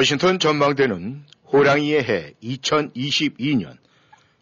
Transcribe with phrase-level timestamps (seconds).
[0.00, 3.76] 워싱턴 전망대는 호랑이의 해 2022년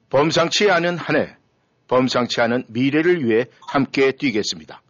[0.09, 1.35] 범상치 않은 한 해,
[1.89, 4.81] 범상치 않은 미래를 위해 함께 뛰겠습니다.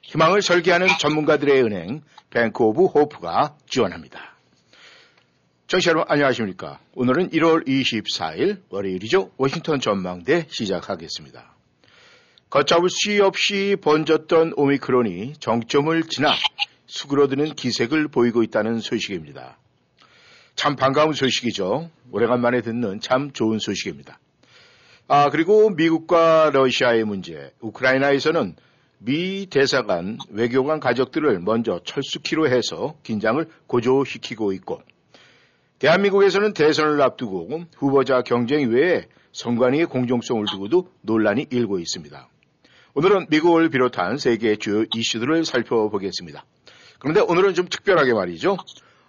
[0.00, 4.34] 희망을 설계하는 전문가들의 은행 Bank of Hope가 지원합니다.
[5.66, 6.80] 청취자 여러분 안녕하십니까?
[6.94, 9.30] 오늘은 1월 24일 월요일이죠.
[9.36, 11.54] 워싱턴 전망대 시작하겠습니다.
[12.48, 16.32] 걷잡을 수 없이 번졌던 오미크론이 정점을 지나
[16.86, 19.58] 수그러드는 기색을 보이고 있다는 소식입니다.
[20.56, 21.90] 참 반가운 소식이죠.
[22.10, 24.18] 오래간만에 듣는 참 좋은 소식입니다.
[25.06, 28.56] 아, 그리고 미국과 러시아의 문제, 우크라이나에서는
[28.98, 34.80] 미 대사관, 외교관 가족들을 먼저 철수키로 해서 긴장을 고조시키고 있고,
[35.78, 42.28] 대한민국에서는 대선을 앞두고 후보자 경쟁 외에 선관위의 공정성을 두고도 논란이 일고 있습니다.
[42.94, 46.46] 오늘은 미국을 비롯한 세계의 주요 이슈들을 살펴보겠습니다.
[47.00, 48.56] 그런데 오늘은 좀 특별하게 말이죠.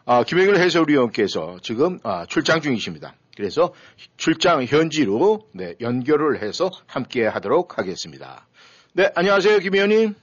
[0.06, 3.16] 아, 김영일 해설위원께서 지금 아, 출장 중이십니다.
[3.36, 3.74] 그래서
[4.18, 8.48] 출장 현지로 네, 연결을 해서 함께 하도록 하겠습니다.
[8.94, 10.14] 네, 안녕하세요, 김 의원님.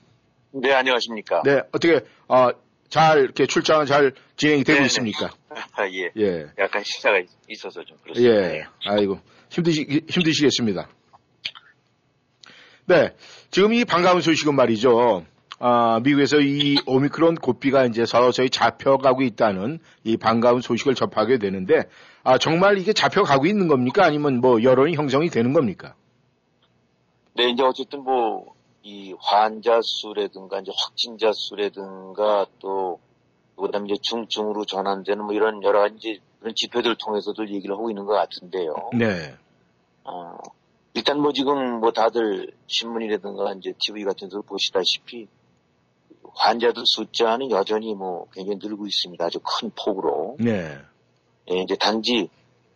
[0.53, 1.42] 네, 안녕하십니까.
[1.44, 2.53] 네, 어떻게 아,
[2.88, 4.86] 잘 이렇게 출장은 잘 진행이 되고 네네.
[4.86, 5.30] 있습니까?
[5.50, 6.10] 아, 예.
[6.16, 8.55] 예, 약간 시차가 있- 있어서 좀 그렇습니다.
[8.55, 8.64] 예.
[8.86, 9.19] 아이고
[9.50, 10.88] 힘드시 힘드시겠습니다.
[12.86, 13.14] 네,
[13.50, 15.25] 지금 이 반가운 소식은 말이죠.
[15.64, 21.84] 아, 미국에서 이 오미크론 고삐가 이제 서서히 잡혀가고 있다는 이 반가운 소식을 접하게 되는데,
[22.24, 24.04] 아, 정말 이게 잡혀가고 있는 겁니까?
[24.04, 25.94] 아니면 뭐 여론이 형성이 되는 겁니까?
[27.34, 32.98] 네, 이제 어쨌든 뭐, 이 환자 수라든가, 이제 확진자 수라든가, 또,
[33.54, 38.04] 그 다음에 이제 중증으로 전환되는 뭐 이런 여러 가지 그런 지표들을 통해서도 얘기를 하고 있는
[38.04, 38.91] 것 같은데요.
[38.94, 39.37] 네,
[40.03, 40.38] 어,
[40.94, 45.28] 일단 뭐 지금 뭐 다들 신문이라든가 이제 TV 같은 데서 보시다시피
[46.34, 49.25] 환자들 숫자는 여전히 뭐 굉장히 늘고 있습니다.
[49.25, 50.37] 아주 큰 폭으로.
[50.38, 50.78] 네,
[51.50, 52.28] 예, 이제 단지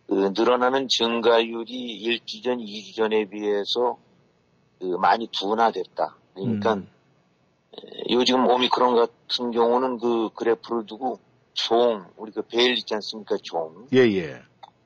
[0.07, 3.97] 그 늘어나는 증가율이 일주 전, 이주 전에 비해서
[4.79, 6.15] 그 많이 둔화됐다.
[6.33, 6.89] 그러니까 음.
[7.75, 11.19] 에, 요 지금 오미크론 같은 경우는 그 그래프를 두고
[11.53, 13.35] 종, 우리 그 베일 있지 않습니까?
[13.43, 13.87] 종.
[13.93, 14.41] 예, 예,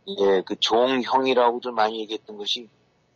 [0.07, 2.67] 예, 그 종형이라고들 많이 얘기했던 것이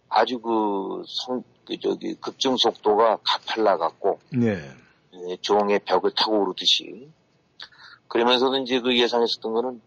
[0.10, 4.85] 아주 그 성, 그 저기 급증 속도가 가팔라 같고 네, 예,
[5.42, 7.10] 종의 벽을 타고 오르듯이.
[8.08, 9.82] 그러면서도 이제 그 예상했었던 거는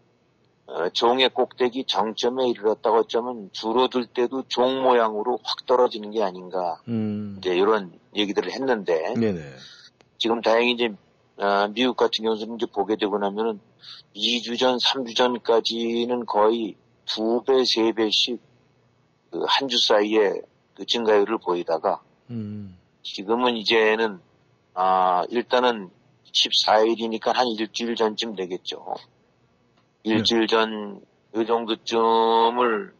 [0.67, 6.79] 어, 종의 꼭대기 정점에 이르렀다고 어쩌면 줄어들 때도 종 모양으로 확 떨어지는 게 아닌가.
[6.87, 9.41] 음, 이제 이런 얘기들을 했는데 네, 네,
[10.19, 10.89] 지금 다행히 이제
[11.37, 13.59] 어, 미국 같은 경우는 이제 보게 되고 나면은
[14.15, 16.75] 2주 전, 3주 전까지는 거의
[17.05, 18.39] 두 배, 세 배씩
[19.31, 20.41] 그 한 주 사이에
[20.75, 24.19] 그 증가율을 보이다가 음, 지금은 이제는
[24.81, 25.89] 아 일단은
[26.31, 28.95] 14일이니까 한 일주일 전쯤 되겠죠.
[30.03, 32.93] 일주일 전이 정도쯤을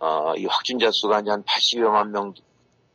[0.00, 2.34] 어, 이 확진자 수가 이제 한 80여만 명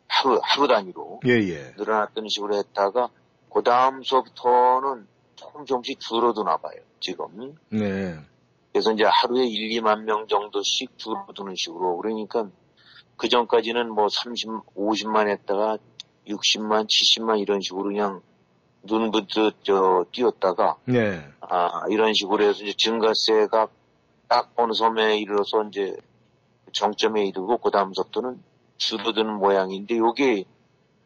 [0.07, 3.09] 하루 하루 단위로 예, 예, 늘어났던 식으로 했다가
[3.51, 6.81] 그 다음서부터는 조금 조금씩 줄어드나 봐요.
[6.99, 8.19] 지금 네,
[8.71, 12.47] 그래서 이제 하루에 1, 2만 명 정도씩 줄어드는 식으로 그러니까
[13.17, 15.79] 그 전까지는 뭐 30, 50만 했다가
[16.27, 18.21] 60만, 70만 이런 식으로 그냥
[18.83, 23.69] 눈부듯 저 뛰었다가 네, 아 이런 식으로 해서 이제 증가세가
[24.27, 25.95] 딱 어느 섬에 이르러서 이제
[26.73, 28.41] 정점에 이르고 그 다음서부터는
[28.77, 30.45] 줄어드는 모양인데 요게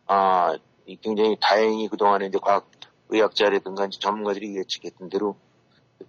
[0.07, 2.69] 아이 굉장히 다행히 그동안에 이제 과학
[3.09, 5.35] 의학자라든가 이제 전문가들이 예측했던 대로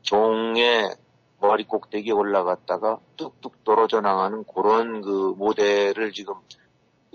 [0.02, 0.96] 종의
[1.40, 6.34] 머리 꼭대기에 올라갔다가 뚝뚝 떨어져 나가는 그런 그 모델을 지금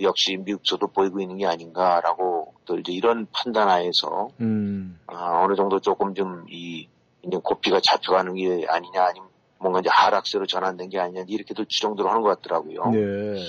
[0.02, 6.14] 역시 미국서도 보이고 있는 게 아닌가라고 또 이제 이런 판단하에서 음, 아, 어느 정도 조금
[6.14, 6.88] 좀 이
[7.26, 12.22] 이제 고삐가 잡혀가는 게 아니냐 아니면 뭔가 이제 하락세로 전환된 게 아니냐 이렇게도 추정들을 하는
[12.22, 12.90] 것 같더라고요.
[12.92, 13.46] 네,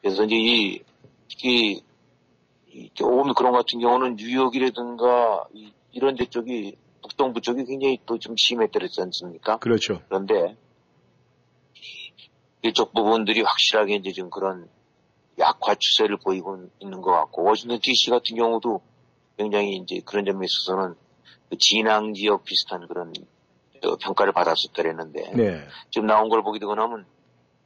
[0.00, 0.82] 그래서 이제 이
[1.28, 1.82] 특히
[2.68, 9.02] 이 오미크론 같은 경우는 뉴욕이라든가 이, 이런 데 쪽이 북동부 쪽이 굉장히 또 좀 심했더랬지
[9.02, 9.58] 않습니까?
[9.58, 10.00] 그렇죠.
[10.08, 10.56] 그런데
[12.62, 14.68] 이쪽 부분들이 확실하게 이제 지금 그런
[15.40, 18.80] 약화 추세를 보이고 있는 것 같고 워싱턴 DC 같은 경우도
[19.36, 20.94] 굉장히 이제 그런 점에 있어서는
[21.48, 23.12] 그 진앙 지역 비슷한 그런
[23.82, 25.66] 저 평가를 받았었더랬는데 네.
[25.90, 27.06] 지금 나온 걸 보게 되고 나면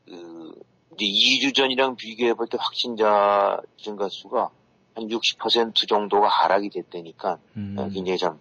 [0.07, 0.53] 그
[0.97, 4.51] 이제 2주 전이랑 비교해 볼 때 확진자 증가 수가
[4.95, 7.75] 한 60% 정도가 하락이 됐다니까 음.
[7.77, 8.39] 어, 굉장히 참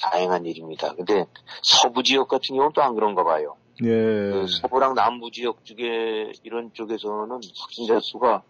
[0.00, 0.92] 다행한 일입니다.
[0.94, 1.24] 근데
[1.62, 3.56] 서부 지역 같은 경우는 또 안 그런가 봐요.
[3.84, 3.88] 예.
[3.88, 8.42] 그 서부랑 남부 지역 쪽에 이런 쪽에서는 확진자 수가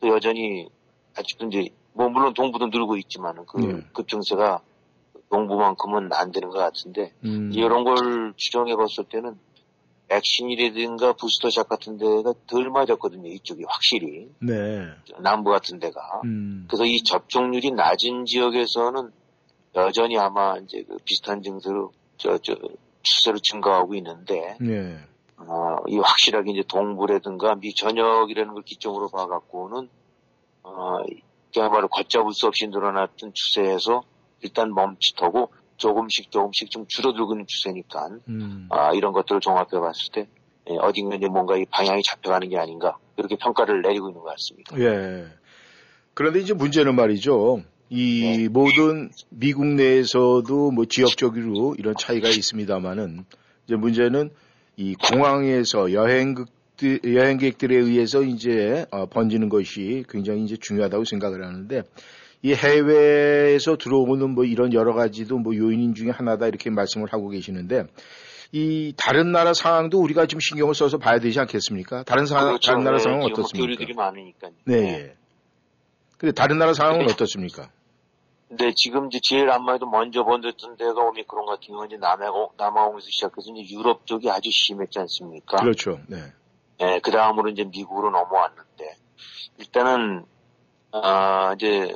[0.00, 0.68] 또 여전히
[1.16, 3.80] 아직도 이제 뭐 물론 동부도 늘고 있지만은 그 네.
[3.92, 4.62] 급증세가
[5.30, 7.50] 동부만큼은 안 되는 것 같은데 음.
[7.52, 9.38] 이런 걸 추정해 봤을 때는
[10.08, 13.28] 백신이라든가 부스터샷 같은 데가 덜 맞았거든요.
[13.28, 14.88] 이쪽이 확실히 네.
[15.20, 16.66] 남부 같은 데가 음.
[16.68, 19.12] 그래서 이 접종률이 낮은 지역에서는
[19.76, 22.56] 여전히 아마 이제 그 비슷한 증세로 저 저
[23.02, 24.98] 추세로 증가하고 있는데 네.
[25.36, 29.88] 어, 이 확실하게 이제 동부라든가 미 전역이라는 걸 기점으로 봐갖고는
[30.62, 30.96] 어,
[31.52, 34.02] 그야말로 걷잡을 수 없이 늘어났던 추세에서
[34.42, 38.68] 일단 멈칫하고 조금씩 조금씩 좀 줄어들고 있는 추세니까 음.
[38.70, 40.28] 아, 이런 것들을 종합해 봤을 때
[40.68, 44.78] 예, 어딘가 이제 뭔가 이 방향이 잡혀가는 게 아닌가 그렇게 평가를 내리고 있는 것 같습니다.
[44.78, 45.26] 예.
[46.14, 47.62] 그런데 이제 문제는 말이죠.
[47.90, 48.48] 이 네.
[48.48, 53.24] 모든 미국 내에서도 뭐 지역적으로 이런 차이가 있습니다만은
[53.66, 54.30] 이제 문제는
[54.76, 61.82] 이 공항에서 여행객들 여행객들에 의해서 이제 어, 번지는 것이 굉장히 이제 중요하다고 생각을 하는데
[62.42, 67.86] 이 해외에서 들어오는 뭐 이런 여러 가지도 뭐 요인 중에 하나다 이렇게 말씀을 하고 계시는데
[68.52, 72.04] 이 다른 나라 상황도 우리가 좀 신경을 써서 봐야 되지 않겠습니까?
[72.04, 72.70] 다른 상황 그렇죠.
[72.70, 73.66] 다른 나라 예, 상황은 지금 뭐 어떻습니까?
[73.66, 74.50] 교류들이 많으니까.
[74.64, 74.76] 네.
[74.76, 75.14] 예.
[76.18, 77.12] 근데 다른 나라 상황은 네.
[77.12, 77.70] 어떻습니까?
[78.50, 83.52] 근데 지금 이제 제일 아마도 먼저 번졌던 데가 오미크론 같은 경우는 이제 남해공, 남아공에서 시작해서
[83.54, 85.58] 이제 유럽 쪽이 아주 심했지 않습니까?
[85.58, 86.00] 그렇죠.
[86.08, 86.16] 네.
[86.80, 88.96] 예, 그 다음으로 이제 미국으로 넘어왔는데,
[89.58, 90.26] 일단은,
[90.90, 91.94] 아, 이제,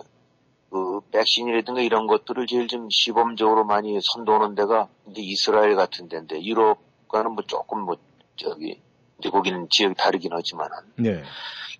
[0.70, 7.32] 그, 백신이라든가 이런 것들을 제일 좀 시범적으로 많이 선도하는 데가 이제 이스라엘 같은 데인데, 유럽과는
[7.32, 7.96] 뭐 조금 뭐,
[8.36, 8.80] 저기,
[9.18, 11.24] 이제 거기는 지역이 다르긴 하지만은, 네.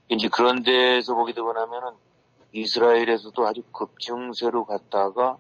[0.09, 1.93] 이제 그런 데서 보게 되고 나면은
[2.55, 5.37] 이스라엘에서도 아주 급증세로 갔다가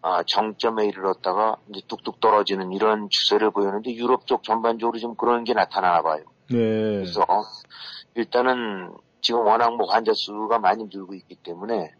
[0.00, 5.52] 아, 정점에 이르렀다가 이제 뚝뚝 떨어지는 이런 추세를 보였는데 유럽 쪽 전반적으로 좀 그런 게
[5.52, 6.24] 나타나나 봐요.
[6.50, 6.56] 네.
[6.56, 7.24] 그래서
[8.14, 11.92] 일단은 지금 워낙 뭐 환자 수가 많이 늘고 있기 때문에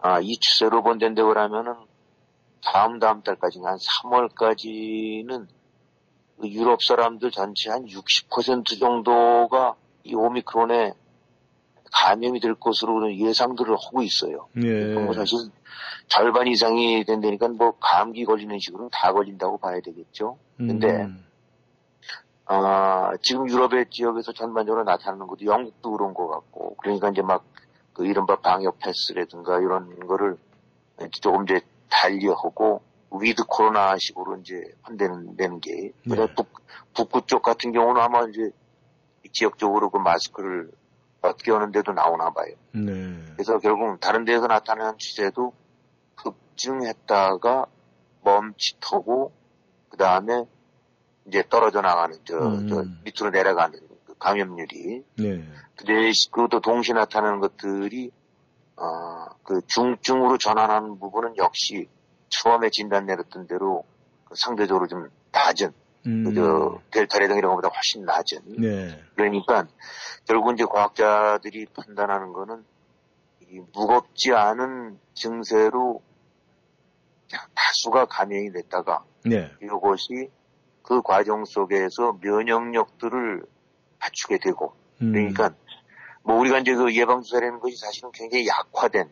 [0.00, 1.74] 아, 이 추세로 본다고 그러면은
[2.64, 5.46] 다음 다음 달까지 한 3월까지는
[6.40, 9.74] 그 유럽 사람들 전체 한 60% 정도가
[10.04, 10.92] 이 오미크론에
[11.92, 14.48] 감염이 될 것으로 예상들을 하고 있어요.
[14.52, 14.94] 네.
[14.94, 15.38] 뭐 사실
[16.08, 20.38] 절반 이상이 된다니까 뭐 감기 걸리는 식으로 다 걸린다고 봐야 되겠죠.
[20.56, 21.26] 근데 음.
[22.48, 27.44] 아, 지금 유럽의 지역에서 전반적으로 나타나는 것도 영국도 그런 것 같고, 그러니까 이제 막,
[27.92, 30.36] 그 이른바 방역 패스라든가 이런 거를
[31.20, 31.60] 조금 이제
[31.90, 32.82] 달리하고,
[33.20, 36.26] 위드 코로나 식으로 이제 한다는, 되는 게, 네.
[36.36, 36.46] 북,
[36.94, 38.50] 북구 쪽 같은 경우는 아마 이제
[39.32, 40.70] 지역적으로 그 마스크를
[41.28, 42.54] 벗겨 놓는 데도 나오나 봐요.
[42.72, 43.16] 네.
[43.34, 45.52] 그래서 결국 다른 데에서 나타나는 추세도
[46.16, 47.66] 급증했다가
[48.22, 49.32] 멈칫하고
[49.88, 50.44] 그 다음에
[51.26, 52.68] 이제 떨어져 나가는 저, 음.
[52.68, 55.44] 저 밑으로 내려가는 그 감염률이 네.
[55.76, 58.10] 근데 그것도 동시에 나타나는 것들이
[58.76, 61.88] 어 그 중증으로 전환하는 부분은 역시
[62.28, 63.84] 처음에 진단 내렸던 대로
[64.24, 65.72] 그 상대적으로 좀 낮은
[66.06, 66.24] 음.
[66.24, 69.02] 그저 델타라든가 이런 것보다 훨씬 낮은 네.
[69.14, 69.66] 그러니까
[70.26, 72.64] 결국 이제 과학자들이 판단하는 거는
[73.48, 76.02] 이 무겁지 않은 증세로
[77.54, 79.50] 다수가 감염이 됐다가 네.
[79.62, 80.30] 이것이
[80.82, 83.44] 그 과정 속에서 면역력들을
[83.98, 85.12] 갖추게 되고 음.
[85.12, 85.50] 그러니까
[86.22, 89.08] 뭐 우리가 이제 그 예방 주사라는 것이 사실은 굉장히 약화된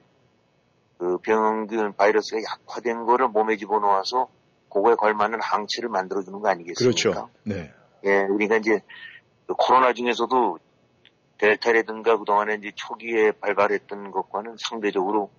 [0.99, 4.29] 그 병균 바이러스가 약화된 거를 몸에 집어넣어서
[4.75, 7.01] 그거에 걸맞는 항체를 만들어주는 거 아니겠습니까?
[7.01, 7.31] 그렇죠.
[7.45, 7.73] 네.
[8.05, 8.81] 예, 우리가 이제
[9.47, 10.59] 그 코로나 중에서도
[11.39, 15.31] 델타라든가 그동안에 이제 초기에 발발했던 것과는 상대적으로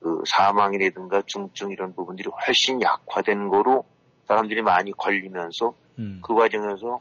[0.00, 3.84] 그 사망이라든가 중증 이런 부분들이 훨씬 약화된 거로
[4.26, 6.20] 사람들이 많이 걸리면서 음.
[6.22, 7.00] 그 과정에서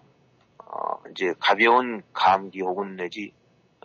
[0.60, 3.34] 어 이제 가벼운 감기 혹은 내지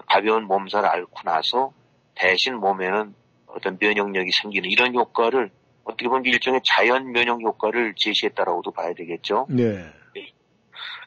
[0.08, 1.72] 가벼운 몸살을 앓고 나서
[2.14, 3.14] 대신 몸에는
[3.46, 5.50] 어떤 면역력이 생기는 이런 효과를
[5.88, 9.46] 어떻게 보면 일종의 자연 면역 효과를 제시했다라고도 봐야 되겠죠.
[9.48, 9.86] 네.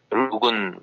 [0.10, 0.80] 결국은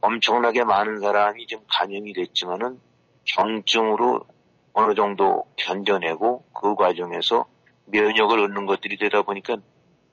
[0.00, 2.80] 엄청나게 많은 사람이 좀 감염이 됐지만은
[3.24, 4.24] 경증으로
[4.72, 7.44] 어느 정도 견뎌내고 그 과정에서
[7.86, 9.58] 면역을 얻는 것들이 되다 보니까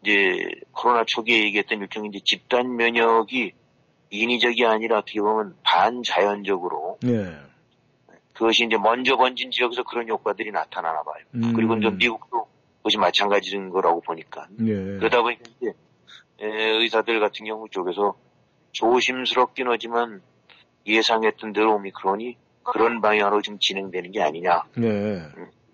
[0.03, 0.38] 이제
[0.72, 3.53] 코로나 초기에 얘기했던 일종의 이제 집단 면역이
[4.10, 7.34] 인위적이 아니라 어떻게 보면 반자연적으로 네.
[8.34, 11.24] 그것이 이제 먼저 번진 지역에서 그런 효과들이 나타나나 봐요.
[11.36, 11.53] 음.
[11.55, 12.54] 그리고 이제 미국도 그
[12.85, 14.73] 것이 마찬가지인 거라고 보니까 네.
[14.99, 15.73] 그러다 보니까 이제
[16.39, 18.15] 의사들 같은 경우 쪽에서
[18.73, 20.21] 조심스럽긴 하지만
[20.85, 24.63] 예상했던 대로 오미크론이 그런 방향으로 지금 진행되는 게 아니냐.
[24.77, 25.21] 네.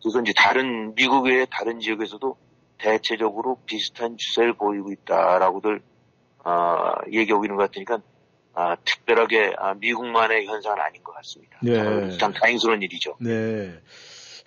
[0.01, 2.37] 그래서 이제 다른 미국 외의 다른 지역에서도
[2.77, 5.81] 대체적으로 비슷한 추세를 보이고 있다라고들
[6.45, 7.99] 어, 얘기하고 있는 것 같으니까
[8.53, 11.59] 아, 특별하게 아, 미국만의 현상은 아닌 것 같습니다.
[11.61, 12.17] 네.
[12.17, 13.15] 참 다행스러운 일이죠.
[13.19, 13.73] 네.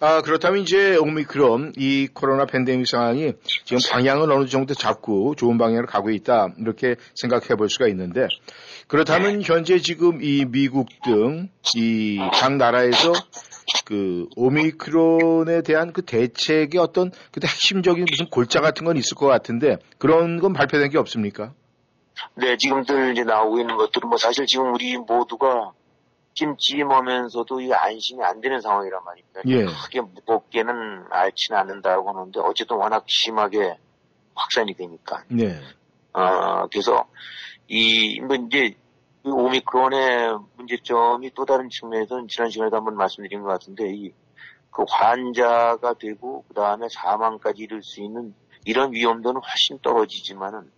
[0.07, 3.33] 아, 그렇다면 이제 오미크론 이 코로나 팬데믹 상황이
[3.65, 6.49] 지금 방향을 어느 정도 잡고 좋은 방향으로 가고 있다.
[6.59, 8.29] 이렇게 생각해 볼 수가 있는데
[8.87, 13.15] 그렇다면 현재 지금 이 미국 등 이 각 나라에서
[13.87, 19.79] 그 오미크론에 대한 그 대책의 어떤 그 핵심적인 무슨 골자 같은 건 있을 것 같은데
[19.97, 21.55] 그런 건 발표된 게 없습니까?
[22.35, 25.73] 네, 지금들 이제 나오고 있는 것들은 뭐 사실 지금 우리 모두가
[26.35, 29.41] 찜찜하면서도 이게 안심이 안 되는 상황이란 말입니다.
[29.47, 29.65] 예.
[29.65, 33.79] 크게 무겁게는 앓지는 않는다고 하는데 어쨌든 워낙 심하게
[34.35, 35.25] 확산이 되니까.
[35.29, 35.61] 네.
[36.13, 37.07] 어, 그래서
[37.69, 38.77] 이, 뭐 이제
[39.23, 44.13] 그 오미크론의 문제점이 또 다른 측면에서는 지난 시간에도 한번 말씀드린 것 같은데 이
[44.75, 50.71] 그 환자가 되고 그 다음에 사망까지 이룰 수 있는 이런 위험도는 훨씬 떨어지지만은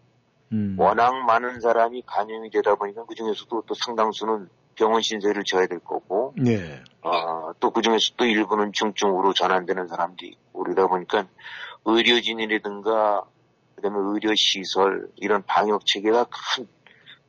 [0.52, 0.76] 음.
[0.78, 6.34] 워낙 많은 사람이 감염이 되다 보니까 그 중에서도 또 상당수는 병원 신세를 져야 될 거고,
[6.36, 6.80] 네.
[7.02, 11.26] 어, 또 그 중에서 또 일부는 중증으로 전환되는 사람들이 있고, 그러다 보니까
[11.84, 13.22] 의료진이라든가,
[13.74, 16.68] 그 다음에 의료시설, 이런 방역 체계가 큰,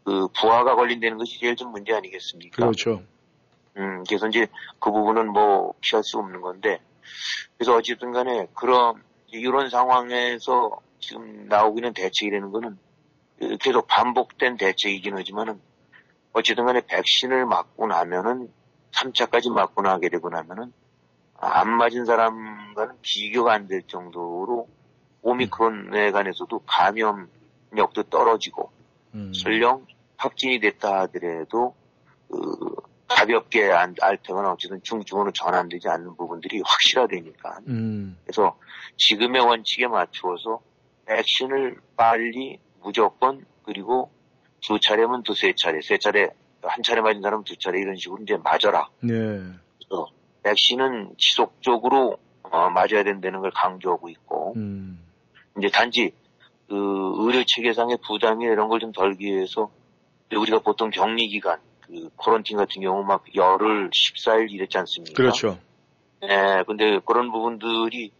[0.04, 2.58] 그, 부하가 걸린다는 것이 제일 좀 문제 아니겠습니까?
[2.58, 3.04] 그렇죠.
[3.78, 4.48] 음, 그래서 이제
[4.80, 6.80] 그 부분은 뭐 피할 수 없는 건데,
[7.58, 12.78] 그래서 어쨌든 간에 그런, 이런 상황에서 지금 나오고 있는 대책이라는 거는
[13.40, 15.62] 그 계속 반복된 대책이긴 하지만은
[16.38, 18.52] 어쨌든 간에 백신을 맞고 나면은
[18.92, 20.72] 3차까지 맞고 나게 되고 나면은
[21.40, 24.68] 안 맞은 사람과는 비교가 안 될 정도로
[25.24, 28.72] 오미크론에 관해서도 감염력도 떨어지고
[29.16, 29.34] 음.
[29.34, 29.86] 설령
[30.18, 31.76] 확진이 됐다 하더라도
[32.30, 32.76] 그
[33.08, 38.18] 가볍게 안- 앓다거나 어쨌든 중증으로 전환되지 않는 부분들이 확실하되니까 음.
[38.24, 38.58] 그래서
[38.98, 40.62] 지금의 원칙에 맞추어서
[41.06, 44.12] 백신을 빨리 무조건 그리고
[44.68, 46.28] 두 차례면 두세 차례, 세 차례,
[46.62, 48.90] 한 차례 맞은 사람은 두 차례 이런 식으로 이제 맞아라.
[49.00, 49.14] 네.
[49.14, 50.08] 그래서
[50.44, 55.00] 백신은 지속적으로 어, 맞아야 된다는 걸 강조하고 있고 음.
[55.58, 56.12] 이제 단지
[56.68, 56.76] 그
[57.18, 59.70] 의료 체계상의 부담이 이런 걸 좀 덜기 위해서
[60.36, 65.14] 우리가 보통 격리 기간 그 코런틴 같은 경우 막 열흘 14일 이랬지 않습니까?
[65.16, 65.58] 그렇죠.
[66.24, 68.12] 예, 근데 그런 부분들이,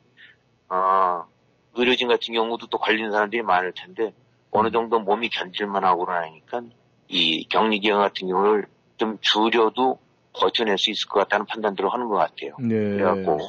[0.70, 1.26] 아,
[1.74, 4.14] 의료진 같은 경우도 또 걸리는 사람들이 많을 텐데,
[4.58, 6.62] 어느 정도 몸이 견딜만 하고 나니까,
[7.08, 8.66] 이 격리 기간 같은 경우를
[8.98, 10.00] 좀 줄여도
[10.34, 12.56] 버텨낼 수 있을 것 같다는 판단들을 하는 것 같아요.
[12.60, 12.76] 네.
[12.76, 13.40] 그래갖고,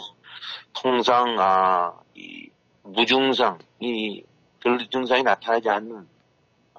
[0.75, 2.49] 통상, 아, 이,
[2.83, 4.23] 무증상, 이,
[4.61, 6.07] 별 증상이 나타나지 않는,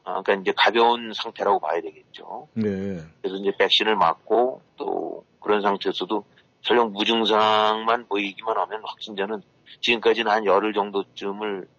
[0.03, 2.48] 아, 그러니까 이제 가벼운 상태라고 봐야 되겠죠.
[2.53, 3.00] 네.
[3.21, 6.24] 그래서 이제 백신을 맞고 또 그런 상태에서도
[6.62, 9.41] 설령 무증상만 보이기만 하면 확진자는
[9.81, 11.78] 지금까지는 한 열흘 정도쯤을 이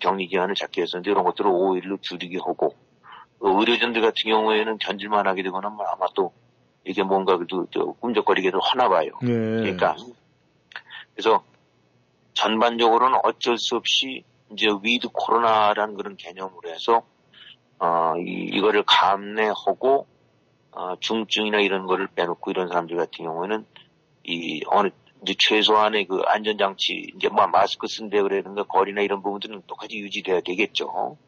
[0.00, 2.74] 격리 기간을 잡게 했었는데 이런 것들을 5일로 줄이게 하고
[3.40, 6.32] 또 의료진들 같은 경우에는 견딜만 하게 되거나 뭐 아마 또
[6.84, 9.10] 이게 뭔가 그래도 저 꿈적거리게도 하나 봐요.
[9.22, 9.32] 네.
[9.32, 9.96] 그러니까
[11.14, 11.42] 그래서
[12.34, 17.02] 전반적으로는 어쩔 수 없이 이제 위드 코로나라는 그런 개념으로 해서
[17.78, 20.06] 어, 이, 이거를 감내하고
[20.72, 23.66] 어, 중증이나 이런 거를 빼놓고 이런 사람들 같은 경우에는
[24.24, 24.90] 이 어느
[25.22, 30.86] 이제 최소한의 그 안전장치 이제 뭐 마스크 쓴다 그러든가 거리나 이런 부분들은 똑같이 유지돼야 되겠죠.
[30.86, 31.18] 어,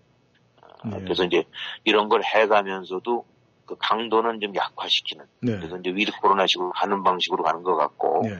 [0.84, 1.00] 네.
[1.02, 1.44] 그래서 이제
[1.84, 3.24] 이런 걸 해가면서도
[3.66, 5.56] 그 강도는 좀 약화시키는 네.
[5.58, 8.36] 그래서 이제 위드 코로나 식으로 가는 방식으로 가는 것 같고 네.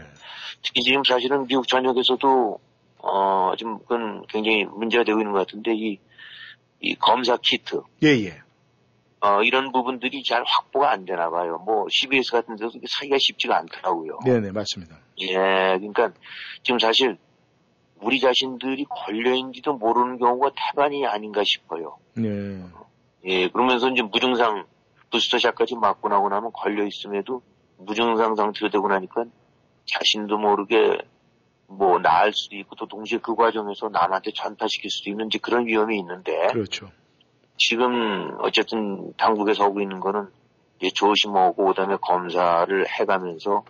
[0.62, 2.58] 특히 지금 사실은 미국 전역에서도
[2.98, 5.98] 어 지금 그건 굉장히 문제가 되고 있는 것 같은데 이,
[6.80, 8.42] 이 검사 키트 예, 예.
[9.22, 11.62] 어 이런 부분들이 잘 확보가 안 되나 봐요.
[11.64, 14.18] 뭐 CBS 같은 데서 사기가 쉽지가 않더라고요.
[14.24, 14.98] 네, 네, 맞습니다.
[15.20, 16.10] 예, 그러니까
[16.64, 17.16] 지금 사실
[18.00, 21.98] 우리 자신들이 걸려있는지도 모르는 경우가 태반이 아닌가 싶어요.
[22.14, 22.64] 네.
[23.24, 24.66] 예, 그러면서 이제 무증상
[25.12, 27.42] 부스터샷까지 맞고 나고 나면 걸려 있음에도
[27.78, 29.24] 무증상 상태가 되고 나니까
[29.86, 30.98] 자신도 모르게
[31.68, 36.00] 뭐 나을 수도 있고 또 동시에 그 과정에서 남한테 전파시킬 수도 있는 이제 그런 위험이
[36.00, 36.90] 있는데 그렇죠.
[37.68, 40.28] 지금 어쨌든 당국에서 하고 있는 거는
[40.80, 43.64] 이제 조심하고 그다음에 검사를 해가면서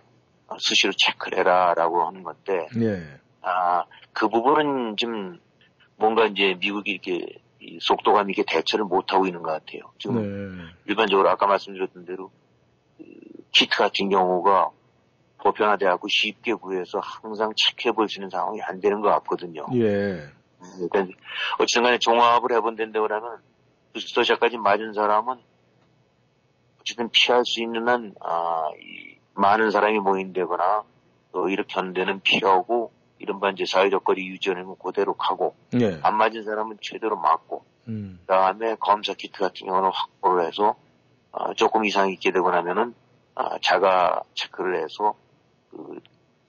[0.57, 3.03] 수시로 체크를 해라라고 하는 건데 네.
[3.41, 3.83] 아,
[4.13, 5.39] 그 부분은 좀
[5.97, 7.25] 뭔가 이제 미국이 이렇게
[7.59, 9.81] 이 속도감 있게 대처를 못 하고 있는 것 같아요.
[9.99, 10.63] 지금 네.
[10.85, 12.31] 일반적으로 아까 말씀드렸던 대로
[12.97, 13.03] 그
[13.51, 14.69] 키트 같은 경우가
[15.37, 19.65] 보편화돼갖고 쉽게 구해서 항상 체크해 볼 수 있는 상황이 안 되는 것 같거든요.
[19.75, 20.29] 예.
[20.89, 21.15] 그러니까
[21.59, 23.07] 어쨌든 간에 종합을 해본다고
[23.93, 25.37] 부스터샷까지 맞은 사람은
[26.81, 30.83] 어쨌든 피할 수 있는 한, 아, 이, 많은 사람이 모인다거나,
[31.31, 35.99] 또 이렇게 한 데는 피하고, 이른바 이제 사회적 거리 유지하는 그대로 가고, 네.
[36.03, 38.19] 안 맞은 사람은 최대로 맞고, 음.
[38.21, 40.75] 그 다음에 검사 키트 같은 경우는 확보를 해서,
[41.31, 42.93] 어, 조금 이상이 있게 되고 나면은,
[43.35, 45.15] 아, 자가 체크를 해서,
[45.71, 45.99] 그,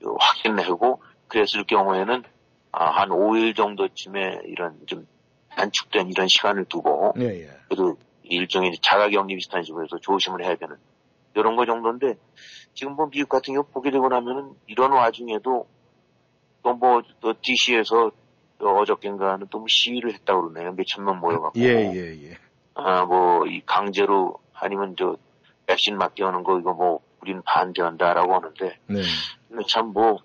[0.03, 2.25] 그 확인하고, 그랬을 경우에는,
[2.73, 5.07] 아, 한 5일 정도쯤에 이런 좀
[5.57, 7.51] 단축된 이런 시간을 두고, 예, 예.
[7.69, 10.77] 그래도 일종의 자가격리 비슷한 식으로 해서 조심을 해야 되는
[11.35, 12.15] 이런 거 정도인데
[12.75, 15.67] 지금 뭐 미국 같은 경우 보게 되고 나면은 이런 와중에도
[16.63, 18.11] 또뭐 또 DC에서
[18.59, 22.39] 어저께인가는 또 뭐 시위를 했다고 그러네요 몇천 명 모여갖고 예, 예, 예.
[22.75, 25.17] 아뭐 이 강제로 아니면 저
[25.67, 29.03] 백신 맞게 하는 거 이거 뭐 우리는 반대한다라고 하는데 네.
[29.49, 30.19] 근데 참 뭐,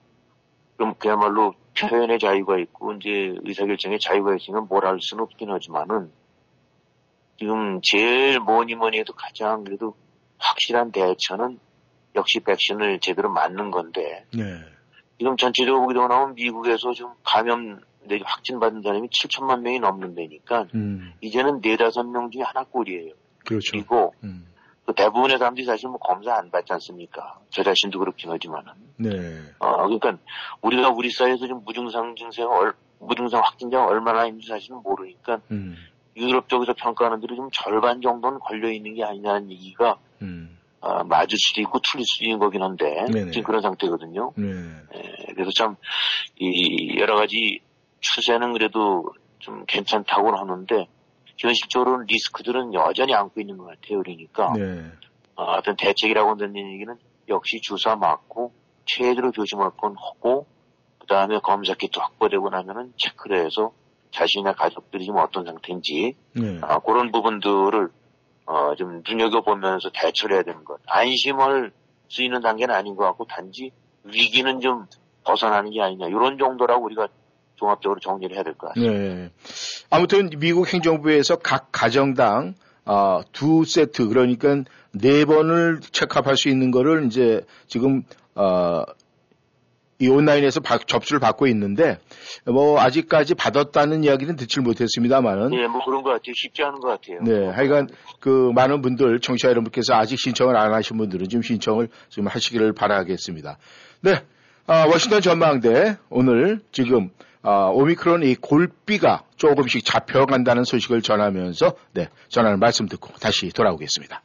[0.76, 1.54] 그럼 그야말로
[1.88, 6.12] 표현의 자유가 있고, 이제 의사결정의 자유가 있으면 뭘 할 수는 없긴 하지만은,
[7.38, 9.96] 지금 제일 뭐니 뭐니 해도 가장 그래도
[10.38, 11.60] 확실한 대처는
[12.16, 14.44] 역시 백신을 제대로 맞는 건데, 네.
[15.18, 20.68] 지금 전체적으로 되고 나면 미국에서 좀 감염, 내 확진 받은 사람이 7천만 명이 넘는 데니까,
[20.76, 21.14] 음.
[21.22, 23.14] 이제는 네다섯 명 중에 하나 꼴이에요.
[23.46, 23.72] 그렇죠.
[23.72, 24.46] 그리고 음.
[24.90, 27.40] 그 대부분의 사람들이 사실 뭐 검사 안 받지 않습니까?
[27.52, 28.74] 저 자신도 그렇긴 하지만은.
[28.98, 29.10] 네.
[29.60, 30.18] 어, 그러니까
[30.62, 35.76] 우리가 우리 사회에서 좀 무증상 증세가 얼, 무증상 확진자가 얼마나 있는지 사실은 모르니까 음.
[36.18, 40.58] 유럽 쪽에서 평가하는 대로 좀 절반 정도는 걸려 있는 게 아니냐는 얘기가 음.
[40.82, 43.30] 어, 맞을 수도 있고 틀릴 수도 있는 거긴 한데 네네.
[43.30, 44.34] 지금 그런 상태거든요.
[44.38, 44.48] 네.
[44.48, 45.76] 에, 그래서 참
[46.40, 47.60] 이 여러 가지
[48.00, 49.06] 추세는 그래도
[49.40, 50.88] 좀 괜찮다고는 하는데
[51.40, 54.02] 현실적으로는 리스크들은 여전히 안고 있는 것 같아요.
[54.04, 54.92] 그러니까 네.
[55.36, 56.94] 어, 어떤 대책이라고 듣는 얘기는
[57.30, 58.54] 역시 주사 맞고
[58.86, 60.46] 최대로 조심할 건 하고
[61.00, 63.72] 그 다음에 검사 키트 확보되고 나면은 체크를 해서
[64.12, 66.60] 자신의 가족들이 지금 어떤 상태인지 네.
[66.62, 67.90] 아, 그런 부분들을
[68.46, 70.80] 어, 좀 눈여겨보면서 대처를 해야 되는 것.
[70.88, 71.72] 안심할
[72.10, 73.72] 수 있는 단계는 아닌 것 같고 단지
[74.04, 74.88] 위기는 좀
[75.24, 77.08] 벗어나는 게 아니냐 이런 정도라고 우리가
[77.60, 78.94] 종합적으로 정리를 해야 될 것 같습니다.
[78.94, 79.30] 네.
[79.90, 87.06] 아무튼 미국 행정부에서 각 가정당 아, 두 세트 그러니까 네 번을 체크할 수 있는 거를
[87.06, 88.04] 이제 지금
[88.36, 88.84] 어,
[90.02, 92.00] 이 온라인에서 바- 접수를 받고 있는데
[92.46, 96.34] 뭐 아직까지 받았다는 이야기는 듣질 못했습니다만은 예, 뭐 그런 것 같아요.
[96.36, 97.20] 쉽지 않은 것 같아요.
[97.22, 97.90] 네, 하여간
[98.22, 103.58] 그 많은 분들 청취자 여러분께서 아직 신청을 안 하신 분들은 좀 신청을 좀 하시기를 바라겠습니다.
[104.02, 104.24] 네,
[104.68, 107.10] 아, 워싱턴 전망대 오늘 지금
[107.42, 114.22] 아, 오미크론 이 골비가 조금씩 잡혀간다는 소식을 전하면서 네 전하는 말씀 듣고 다시 돌아오겠습니다.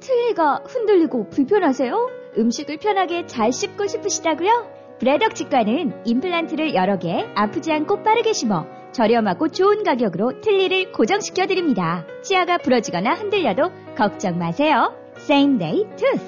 [0.00, 2.10] 트위가 흔들리고 불편하세요?
[2.38, 4.76] 음식을 편하게 잘 씹고 싶으시다고요?
[4.98, 12.06] 브레덕 치과는 임플란트를 여러 개 아프지 않고 빠르게 심어 저렴하고 좋은 가격으로 틀니를 고정시켜 드립니다.
[12.22, 14.94] 치아가 부러지거나 흔들려도 걱정 마세요.
[15.18, 16.24] Same Day Tooth.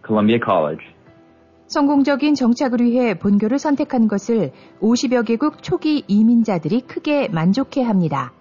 [0.03, 0.81] Columbia College.
[1.73, 8.35] 성공적인 정착을 위해 본교를 선택한 것을 50여 개국 초기 이민자들이 크게 만족해 합니다.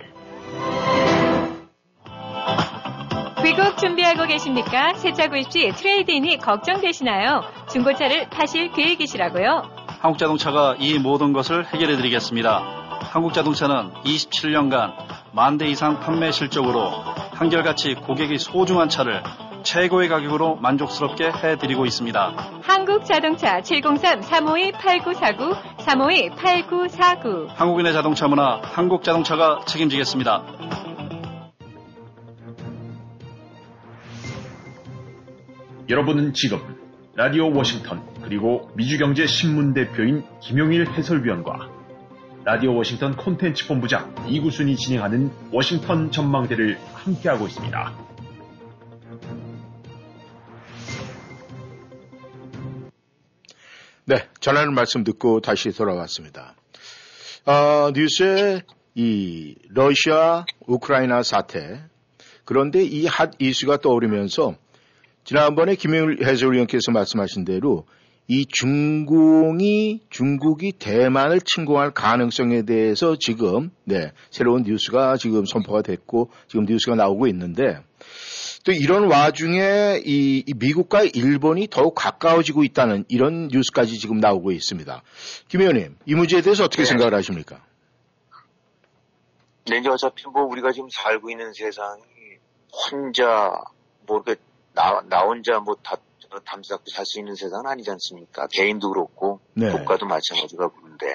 [3.44, 4.94] 귀국 준비하고 계십니까?
[4.94, 7.42] 세차 구입 시 트레이드인이 걱정되시나요?
[7.70, 9.62] 중고차를 파실 계획이시라고요?
[10.00, 12.62] 한국자동차가 이 모든 것을 해결해 드리겠습니다.
[13.12, 14.92] 한국자동차는 27년간
[15.32, 16.90] 만 대 이상 판매 실적으로
[17.34, 19.22] 한결같이 고객이 소중한 차를
[19.66, 22.60] 최고의 가격으로 만족스럽게 해드리고 있습니다.
[22.62, 27.48] 한국자동차 703-352-8949, 352-8949.
[27.48, 30.44] 한국인의 자동차 문화, 한국자동차가 책임지겠습니다.
[35.88, 36.58] 여러분은 지금
[37.14, 41.70] 라디오 워싱턴 그리고 미주경제 신문 대표인 김용일 해설위원과
[42.44, 48.05] 라디오 워싱턴 콘텐츠 본부장 이구순이 진행하는 워싱턴 전망대를 함께하고 있습니다.
[54.08, 56.54] 네, 전하는 말씀 듣고 다시 돌아왔습니다.
[57.44, 58.62] 어, 뉴스에
[58.94, 61.80] 이 러시아 우크라이나 사태
[62.44, 64.54] 그런데 이 핫 이슈가 떠오르면서
[65.24, 67.84] 지난번에 김영일 해설위원께서 말씀하신 대로
[68.28, 76.64] 이 중공이 중국이 대만을 침공할 가능성에 대해서 지금 네, 새로운 뉴스가 지금 선포가 됐고 지금
[76.64, 77.80] 뉴스가 나오고 있는데
[78.66, 85.02] 또 이런 와중에 이, 이 미국과 일본이 더욱 가까워지고 있다는 이런 뉴스까지 지금 나오고 있습니다.
[85.46, 86.88] 김 의원님, 이 문제에 대해서 어떻게 네.
[86.88, 87.64] 생각을 하십니까?
[89.64, 92.02] 근데 이제 어차피 뭐 우리가 지금 살고 있는 세상이
[92.90, 93.52] 혼자
[94.04, 94.40] 뭐 이렇게
[94.74, 95.96] 나, 나 혼자 뭐 다,
[96.44, 98.48] 담사고 살 수 있는 세상은 아니지 않습니까?
[98.50, 99.70] 개인도 그렇고 네.
[99.70, 101.06] 국가도 마찬가지가 그런데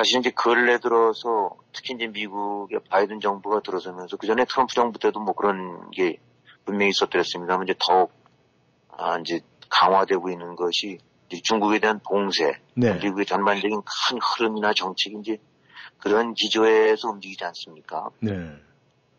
[0.00, 5.20] 사실 이제 근래 들어서 특히 이제 미국의 바이든 정부가 들어서면서 그 전에 트럼프 정부 때도
[5.20, 6.16] 뭐 그런 게
[6.64, 8.10] 분명히 있었더랬습니다만 이제 더욱
[8.96, 10.96] 아 이제 강화되고 있는 것이
[11.42, 12.94] 중국에 대한 봉쇄, 네.
[12.94, 15.36] 미국의 전반적인 큰 흐름이나 정책이 이제
[15.98, 18.08] 그런 기조에서 움직이지 않습니까?
[18.20, 18.32] 네.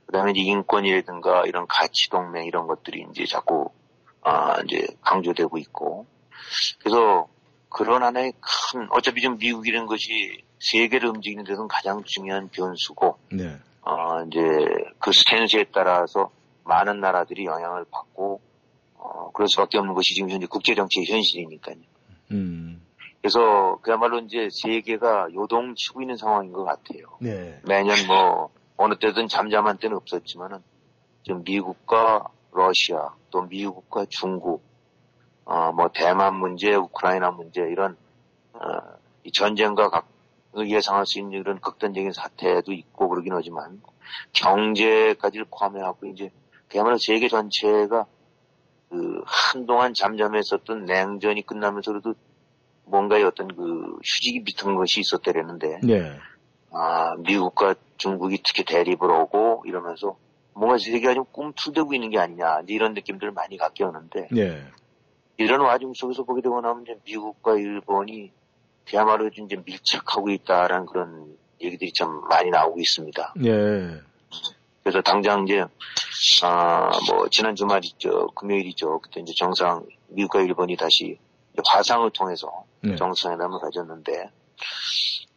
[0.08, 3.70] 그 다음에 이제 인권이라든가 이런 가치 동맹 이런 것들이 이제 자꾸,
[4.24, 6.08] 아, 이제 강조되고 있고.
[6.80, 7.28] 그래서
[7.70, 13.58] 그런 하나의 큰, 어차피 지금 미국이라는 것이 세계를 움직이는 데서는 가장 중요한 변수고, 네.
[13.82, 14.40] 어, 이제
[15.00, 16.32] 그 스탠스에 따라서
[16.64, 18.40] 많은 나라들이 영향을 받고,
[18.96, 21.76] 어, 그럴 수밖에 없는 것이 지금 현재 국제 정치의 현실이니까요.
[22.32, 22.82] 음.
[23.22, 27.06] 그래서 그야말로 이제 세계가 요동치고 있는 상황인 것 같아요.
[27.20, 27.60] 네.
[27.68, 30.60] 매년 뭐 어느 때든 잠잠한 때는 없었지만은
[31.24, 34.64] 지금 미국과 러시아 또 미국과 중국
[35.46, 37.96] 어 뭐 대만 문제, 우크라이나 문제 이런
[38.54, 40.08] 어 이 전쟁과 각
[40.58, 43.82] 예상할 수 있는 이런 극단적인 사태도 있고 그러긴 하지만
[44.34, 46.32] 경제까지를 포함해갖고 이제
[46.68, 48.06] 그야말로 세계 전체가
[48.90, 52.14] 그 한동안 잠잠했었던 냉전이 끝나면서 그래도
[52.86, 56.18] 뭔가의 어떤 그 휴직이 비슷한 것이 있었다랬는데 네.
[56.72, 60.18] 아, 미국과 중국이 특히 대립을 오고 이러면서
[60.54, 64.62] 뭔가 세계가 좀 꿈틀대고 있는 게 아니냐 이런 느낌들을 많이 갖게 오는데 네.
[65.38, 68.32] 이런 와중 속에서 보게 되고 나면 이제 미국과 일본이
[68.88, 73.34] 그야말로 이제 밀착하고 있다라는 그런 얘기들이 참 많이 나오고 있습니다.
[73.38, 74.00] 네.
[74.84, 75.64] 그래서 당장 이제
[76.44, 81.18] 아뭐 지난 주말이죠 금요일이죠 그때 이제 정상 미국과 일본이 다시
[81.68, 82.96] 화상을 통해서 네.
[82.96, 84.30] 정상회담을 가졌는데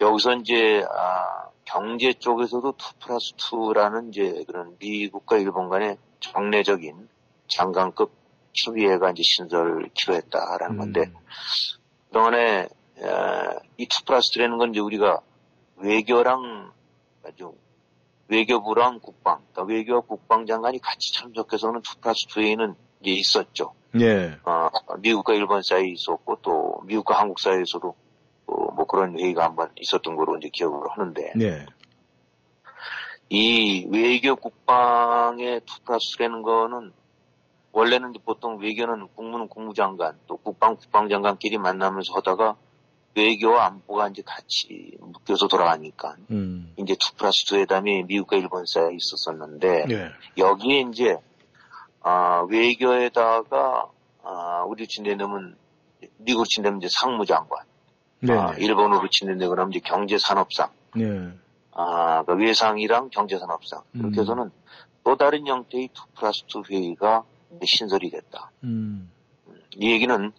[0.00, 7.08] 여기서 이제 아, 경제 쪽에서도 2 플러스 2라는 이제 그런 미국과 일본 간의 정례적인
[7.48, 8.12] 장관급
[8.54, 11.10] 협의회가 이제 신설을 기로했다라는 건데
[12.08, 12.68] 그동안에
[13.78, 15.20] 이2 플러스 2라는 건 이제 우리가
[15.76, 16.72] 외교랑
[17.24, 17.52] 아주
[18.28, 23.74] 외교부랑 국방, 그러니까 외교와 국방장관이 같이 참석해서는 2 플러스 2에는 이제 있었죠.
[23.92, 24.36] 네.
[24.44, 27.94] 어, 미국과 일본 사이에 있었고 또 미국과 한국 사이에서도
[28.46, 31.66] 어, 뭐 그런 회의가 한 번 있었던 거로 이제 기억을 하는데 네.
[33.30, 36.92] 이 외교 국방의 two plus 라는 거는
[37.72, 42.56] 원래는 보통 외교는 국무는 국무장관 또 국방 국방장관끼리 만나면서 하다가
[43.14, 46.72] 외교와 안보가 이제 같이 묶여서 돌아가니까 음.
[46.76, 50.10] 이제 two plus two 회담이 미국과 일본 사이에 있었었는데 네.
[50.36, 51.16] 여기에 이제
[52.00, 53.86] 아, 외교에다가
[54.22, 55.56] 아, 우리 친대되면
[56.18, 57.64] 미국 친대면 이제 상무장관,
[58.20, 58.32] 네.
[58.34, 61.30] 아, 일본으로 그러면 이제 경제산업상, 네.
[61.72, 64.20] 아, 그 외상이랑 경제산업상 이렇게 음.
[64.20, 64.50] 해서는
[65.04, 67.24] 또 다른 형태의 2 플러스 2 회의가
[67.64, 68.50] 신설이 됐다.
[68.64, 69.10] 음.
[69.76, 70.32] 이 얘기는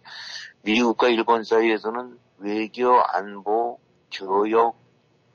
[0.62, 3.78] 미국과 일본 사이에서는 외교, 안보,
[4.12, 4.76] 교역,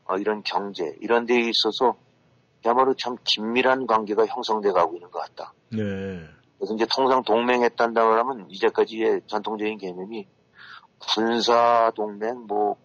[0.06, 1.96] 어, 이런 경제 이런 데에 있어서
[2.62, 5.54] 그야말로 참 긴밀한 관계가 형성돼 가고 있는 것 같다.
[5.70, 5.80] 네.
[6.58, 10.28] 그래서 이제 통상 동맹했단다 그러면 이제까지의 전통적인 개념이
[11.00, 12.78] 군사 동맹 뭐,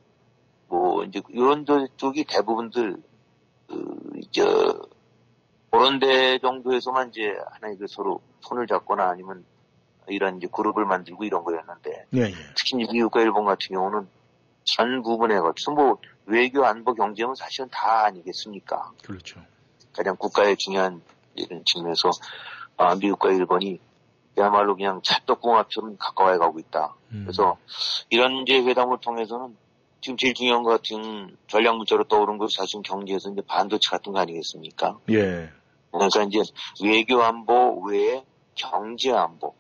[0.69, 2.97] 뭐, 이제 이런 데 쪽이 대부분들,
[3.69, 4.45] 그, 저,
[5.71, 9.45] 그런 데 정도에서만 이제 하나의 그 서로 손을 잡거나 아니면
[10.09, 12.33] 이런 이제 그룹을 만들고 이런 거였는데 네.
[12.57, 14.09] 특히 이제 미국과 일본 같은 경우는
[14.65, 18.93] 전 부분에 걸쳐서 뭐 외교, 안보, 경제는 사실은 다 아니겠습니까?
[19.03, 19.41] 그렇죠.
[19.93, 21.03] 가장 국가의 중요한
[21.35, 22.11] 이런 측면에서
[22.77, 23.81] 아, 미국과 일본이
[24.35, 26.95] 그야말로 그냥 찰떡궁합처럼 가까워해 가고 있다.
[27.13, 27.23] 음.
[27.25, 27.57] 그래서
[28.11, 29.57] 이런 이제 회담을 통해서는
[30.03, 34.19] 지금 제일 중요한 것 같은 전략 문자로 떠오른 것이 사실 경제에서 이제 반도체 같은 거
[34.21, 34.99] 아니겠습니까?
[35.11, 35.51] 예.
[35.91, 36.43] 그러니까 이제
[36.85, 38.23] 외교 안보 외에
[38.55, 39.55] 경제 안보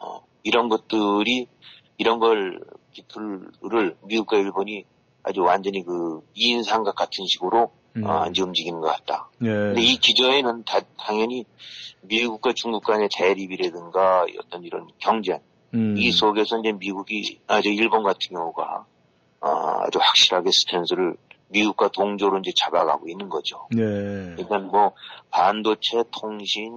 [0.00, 1.46] 어, 이런 것들이
[1.98, 2.60] 이런 걸
[2.92, 4.84] 기틀을 미국과 일본이
[5.22, 8.06] 아주 완전히 그 이인삼각 같은 식으로 음.
[8.06, 9.28] 아, 이제 움직이는 것 같다.
[9.42, 9.46] 예.
[9.48, 11.44] 근데 이 기조에는 다- 당연히
[12.02, 15.40] 미국과 중국 간의 대립이라든가 어떤 이런 경쟁
[15.74, 15.96] 음.
[15.96, 18.86] 이 속에서 이제 미국이, 아, 저 일본 같은 경우가,
[19.40, 21.16] 아, 아주 확실하게 스탠스를
[21.48, 23.66] 미국과 동조로 이제 잡아가고 있는 거죠.
[23.70, 23.82] 네.
[24.36, 24.92] 그러니까 뭐,
[25.30, 26.72] 반도체, 통신,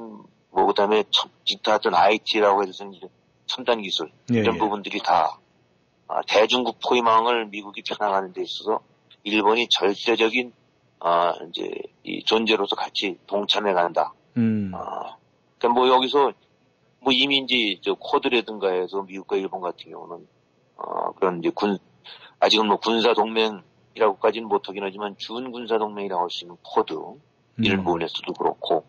[0.53, 1.03] 뭐, 그 다음에
[1.45, 3.07] 기타 어떤 IT라고 해서 이제
[3.47, 4.59] 첨단 기술, 예, 이런 예.
[4.59, 5.39] 부분들이 다,
[6.07, 8.79] 아, 대중국 포위망을 미국이 펴나가는 데 있어서
[9.23, 10.53] 일본이 절대적인,
[10.99, 11.69] 아, 이제,
[12.03, 14.13] 이 존재로서 같이 동참해 간다.
[14.37, 14.71] 음.
[14.73, 15.17] 아,
[15.57, 16.33] 그러니까 뭐 여기서
[16.99, 20.27] 뭐 이민지 저 쿼드라든가 해서 미국과 일본 같은 경우는
[20.77, 21.77] 어 그런 이제 군
[22.39, 26.93] 아직은 뭐 군사 동맹이라고까지는 못하긴 하지만 준 군사 동맹이라고 할 수 있는 쿼드
[27.57, 27.83] 이런 음.
[27.83, 28.85] 부분에서도 그렇고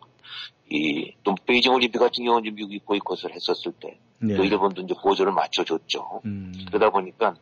[0.70, 4.34] 이 또 베이징 올림픽 같은 경우는 이제 미국이 보이콧을 했었을 때또 네.
[4.34, 6.22] 일본도 이제 보조를 맞춰줬죠.
[6.24, 6.52] 음.
[6.68, 7.34] 그러다 보니까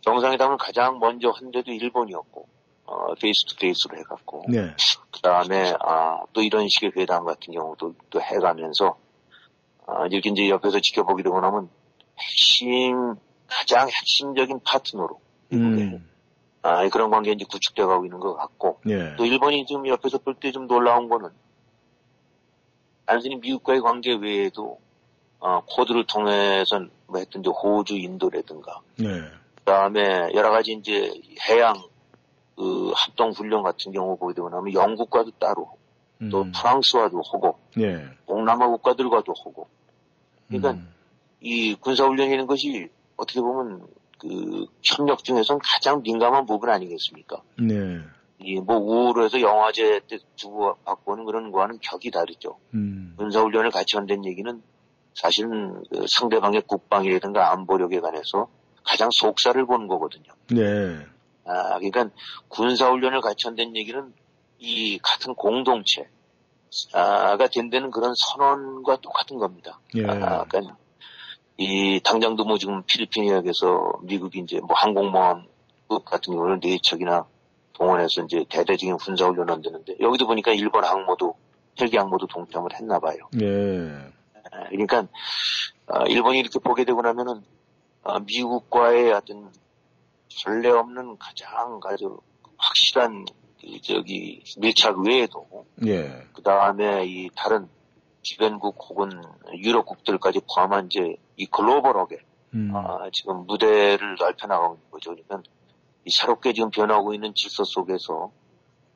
[0.00, 2.48] 정상회담을 가장 먼저 한 데도 일본이었고
[2.84, 4.74] 어 face to face로 해갖고 네.
[5.10, 8.96] 그 다음에, 아, 또 이런 식의 회담 같은 경우도 또 해가면서,
[9.86, 11.68] 아, 이렇게 이제 옆에서 지켜보게 되고 나면,
[12.18, 13.14] 핵심,
[13.46, 15.20] 가장 핵심적인 파트너로,
[15.52, 16.08] 음.
[16.62, 19.14] 아, 그런 관계 이제 구축돼 가고 있는 것 같고, 네.
[19.16, 21.28] 또 일본이 지금 옆에서 볼 때 좀 놀라운 거는,
[23.12, 24.78] 단순히 미국과의 관계 외에도,
[25.38, 29.06] 어, 코드를 통해서 뭐 했던 이제 호주, 인도라든가, 네.
[29.54, 31.12] 그 다음에 여러 가지 이제
[31.46, 31.74] 해양,
[32.56, 35.76] 그 합동 훈련 같은 경우 보게 되고 나면 영국과도 따로,
[36.30, 36.52] 또 음.
[36.52, 38.02] 프랑스와도 하고, 네.
[38.26, 39.68] 동남아 국가들과도 하고.
[40.48, 40.88] 그러니까 음.
[41.40, 43.86] 이 군사훈련이라는 것이 어떻게 보면
[44.18, 47.42] 그 협력 중에선 가장 민감한 부분 아니겠습니까?
[47.58, 48.00] 네.
[48.44, 52.58] 이뭐 우호로해서 영화제 때 주고 받고는 그런 거와는 격이 다르죠.
[52.74, 53.14] 음.
[53.16, 54.62] 군사훈련을 같이 한다는 얘기는
[55.14, 58.48] 사실은 그 상대방의 국방이라든가 안보력에 관해서
[58.84, 60.32] 가장 속살을 보는 거거든요.
[60.50, 61.04] 네.
[61.44, 62.08] 아, 그러니까
[62.48, 64.12] 군사훈련을 같이 한다는 얘기는
[64.58, 66.08] 이 같은 공동체,
[66.94, 69.80] 아가 된다는 그런 선언과 똑같은 겁니다.
[69.96, 70.06] 예.
[70.06, 70.76] 아, 그러니까
[71.58, 77.26] 이 당장도 뭐 지금 필리핀 해역에서 미국이 이제 뭐 항공모함급 같은 경우는 네 척이나
[77.74, 81.34] 동원해서 이제 대대적인 군사 훈련을 한다는데 여기도 보니까 일본 항모도
[81.80, 83.18] 헬기 항모도 동참을 했나 봐요.
[83.32, 83.90] 네.
[84.50, 85.06] 아, 그러니까
[85.86, 87.42] 아, 일본이 이렇게 보게 되고 나면은
[88.04, 89.50] 아, 미국과의 어떤
[90.28, 92.18] 전례 없는 가장 아주
[92.56, 93.24] 확실한
[93.62, 95.46] 이 저기 밀착 외에도
[95.86, 96.26] 예.
[96.32, 97.68] 그 다음에 이 다른
[98.22, 99.10] 주변국 혹은
[99.54, 102.18] 유럽국들까지 포함한 이제 이 글로벌하게
[102.54, 102.72] 음.
[102.74, 105.14] 아, 지금 무대를 넓혀나가고 있는 거죠.
[105.14, 105.22] 이
[106.10, 108.32] 새롭게 지금 변하고 있는 질서 속에서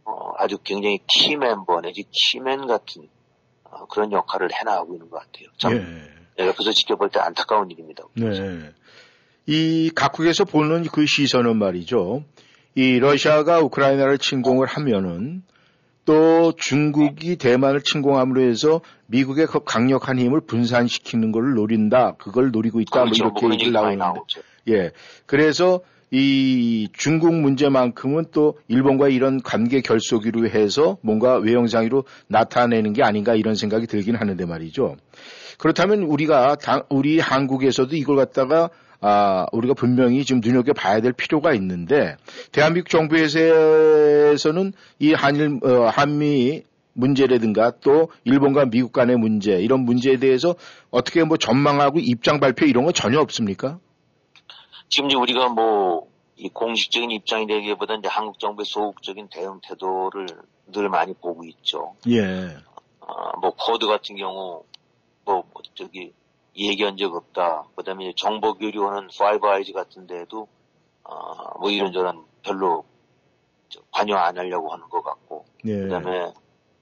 [0.04, 3.08] 어, 아주 굉장히 키 멤버 내지 키맨 같은
[3.64, 5.48] 어, 그런 역할을 해나가고 있는 것 같아요.
[5.58, 5.72] 참
[6.38, 6.46] 예.
[6.46, 8.04] 옆에서 지켜볼 때 안타까운 일입니다.
[8.14, 8.70] 네.
[9.46, 12.24] 이 각국에서 보는 그 시선은 말이죠.
[12.74, 15.42] 이 러시아가 우크라이나를 침공을 하면은
[16.04, 22.14] 또 중국이 대만을 침공함으로 해서 미국의 그 강력한 힘을 분산시키는 걸 노린다.
[22.18, 23.00] 그걸 노리고 있다.
[23.00, 23.24] 뭐 그렇죠.
[23.24, 24.20] 뭐 이렇게 얘기를 나오는데.
[24.68, 24.92] 예.
[25.26, 33.34] 그래서 이 중국 문제만큼은 또 일본과 이런 관계 결속으로 해서 뭔가 외형상으로 나타내는 게 아닌가
[33.34, 34.96] 이런 생각이 들긴 하는데 말이죠.
[35.58, 42.16] 그렇다면 우리가 당- 우리 한국에서도 이걸 갖다가 아, 우리가 분명히 지금 눈여겨봐야 될 필요가 있는데,
[42.50, 46.62] 대한민국 정부에서는 이 한일, 어, 한미
[46.94, 50.54] 문제라든가 또 일본과 미국 간의 문제, 이런 문제에 대해서
[50.90, 53.78] 어떻게 뭐 전망하고 입장 발표 이런 거 전혀 없습니까?
[54.88, 60.26] 지금 이제 우리가 뭐, 이 공식적인 입장이 되기보다 이제 한국 정부의 소극적인 대응 태도를
[60.66, 61.94] 늘 많이 보고 있죠.
[62.08, 62.22] 예.
[63.00, 64.64] 아, 뭐, 쿼드 같은 경우,
[65.24, 66.12] 뭐, 뭐 저기,
[66.56, 67.66] 얘기한 적 없다.
[67.76, 70.48] 그 다음에 정보 교류하는 파이브 아이즈 같은 데도,
[71.04, 72.84] 아, 뭐 이런저런 별로
[73.68, 75.44] 저 관여 안 하려고 하는 것 같고.
[75.66, 75.76] 예.
[75.76, 76.32] 그 다음에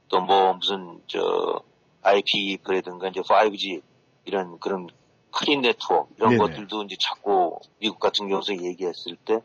[0.08, 1.60] 또 뭐 무슨, 저,
[2.02, 3.82] IP라든가 이제 5G
[4.26, 4.88] 이런 그런
[5.34, 6.38] 클린 네트워크 이런 네네.
[6.38, 9.40] 것들도 이제 자꾸 미국 같은 경우서 얘기했을 때,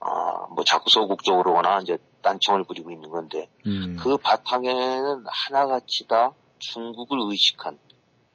[0.00, 3.96] 아, 뭐 자꾸 소극적으로거나 이제 딴청을 부리고 있는 건데, 음.
[4.00, 7.78] 그 바탕에는 하나같이 다 중국을 의식한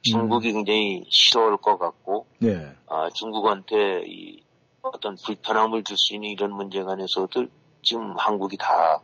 [0.02, 2.72] 중국이 굉장히 싫어할 것 같고 네.
[2.86, 4.42] 아, 중국한테 이
[4.82, 7.50] 어떤 불편함을 줄 수 있는 이런 문제 관해서들
[7.82, 9.02] 지금 한국이 다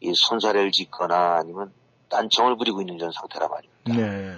[0.00, 1.72] 이 손사래를 짓거나 아니면
[2.08, 3.72] 딴청을 부리고 있는 이런 상태란 말이에요.
[4.00, 4.36] 네.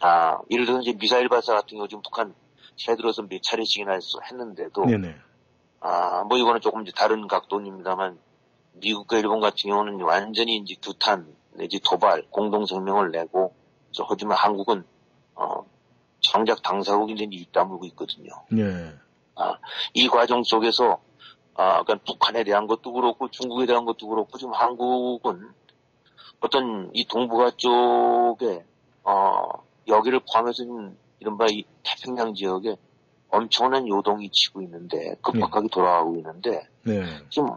[0.00, 2.34] 아, 예를 들어서 이제 미사일 발사 같은 경우 지금 북한
[2.76, 5.14] 새 들어서 몇 차례씩이나 했- 했는데도 네네.
[5.80, 8.18] 아, 뭐 이거는 조금 이제 다른 각도입니다만
[8.74, 13.54] 미국과 일본 같은 경우는 완전히 이제 규탄 내지 도발 공동 성명을 내고
[13.92, 14.84] 저 하지만 한국은
[15.34, 15.64] 어
[16.20, 18.30] 정작 당사국인데 입 다물고 있거든요.
[18.50, 18.92] 네.
[19.36, 19.56] 아,
[19.94, 21.00] 이 과정 속에서
[21.54, 25.48] 아, 그러니까 북한에 대한 것도 그렇고 중국에 대한 것도 그렇고 지금 한국은
[26.40, 28.64] 어떤 이 동북아 쪽에
[29.04, 29.48] 어
[29.86, 30.64] 여기를 포함해서
[31.20, 32.76] 이른바 이 태평양 지역에
[33.28, 37.02] 엄청난 요동이 치고 있는데 급박하게 돌아가고 있는데 네.
[37.30, 37.48] 지금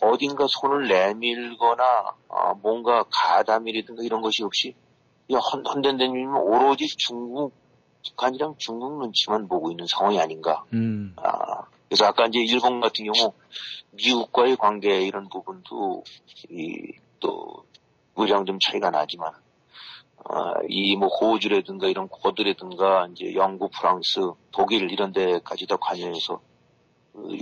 [0.00, 1.84] 어딘가 손을 내밀거나
[2.28, 4.74] 아, 뭔가 가담이라든가 이런 것이 없이
[5.26, 7.52] 그냥 헌, 헌된다면 오로지 중국
[8.06, 10.64] 북한이랑 중국 눈치만 보고 있는 상황이 아닌가.
[10.72, 11.14] 음.
[11.16, 13.32] 아, 그래서 아까 이제 일본 같은 경우
[13.90, 16.04] 미국과의 관계 이런 부분도
[16.50, 17.64] 이 또
[18.16, 19.32] 의량 좀 차이가 나지만
[20.24, 26.40] 아, 이뭐 호주라든가 이런 고들라든가 이제 영국, 프랑스, 독일 이런 데까지 다 관여해서
[27.12, 27.38] 그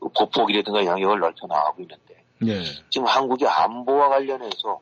[0.00, 2.62] 보폭이라든가 영역을 넓혀 나가고 있는데 네.
[2.90, 4.80] 지금 한국의 안보와 관련해서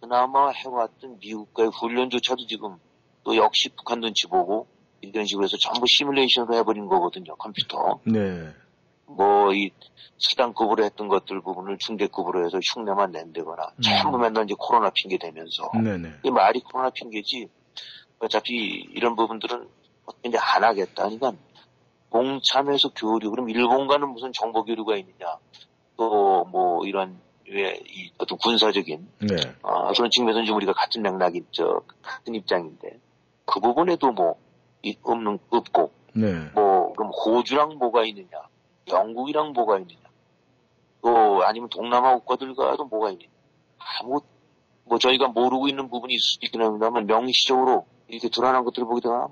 [0.00, 2.76] 그나마 해왔던 미국과의 훈련조차도 지금
[3.24, 4.66] 또 역시 북한 눈치 보고
[5.00, 8.52] 이런 식으로 해서 전부 시뮬레이션으로 해버린 거거든요 컴퓨터 네.
[9.08, 9.70] 뭐 이
[10.18, 13.80] 수단급으로 했던 것들 부분을 중대급으로 해서 흉내만 낸다거나 음.
[13.80, 16.08] 전부 맨날 이제 코로나 핑계 대면서 네네.
[16.24, 17.48] 이 말이 코로나 핑계지
[18.18, 19.68] 어차피 이런 부분들은
[20.24, 21.32] 이제 안 하겠다 그러니까
[22.10, 25.36] 공참에서 교류 그럼 일본과는 무슨 정보 교류가 있느냐
[25.96, 29.36] 또 뭐 이런 왜이 어떤 군사적인 네.
[29.62, 32.98] 아, 그런 측면에서 지금 우리가 같은 맥락이 저 같은 입장인데
[33.46, 34.36] 그 부분에도 뭐
[34.82, 36.32] 이- 없는 없고 네.
[36.54, 38.28] 뭐 그럼 호주랑 뭐가 있느냐
[38.90, 40.00] 영국이랑 뭐가 있느냐
[41.02, 43.30] 또 아니면 동남아 국가들과도 뭐가 있느냐
[43.78, 44.20] 아무
[44.84, 49.28] 뭐 저희가 모르고 있는 부분이 있을 수도 있긴 합니다만 명시적으로 이렇게 드러난 것들을 보게 되면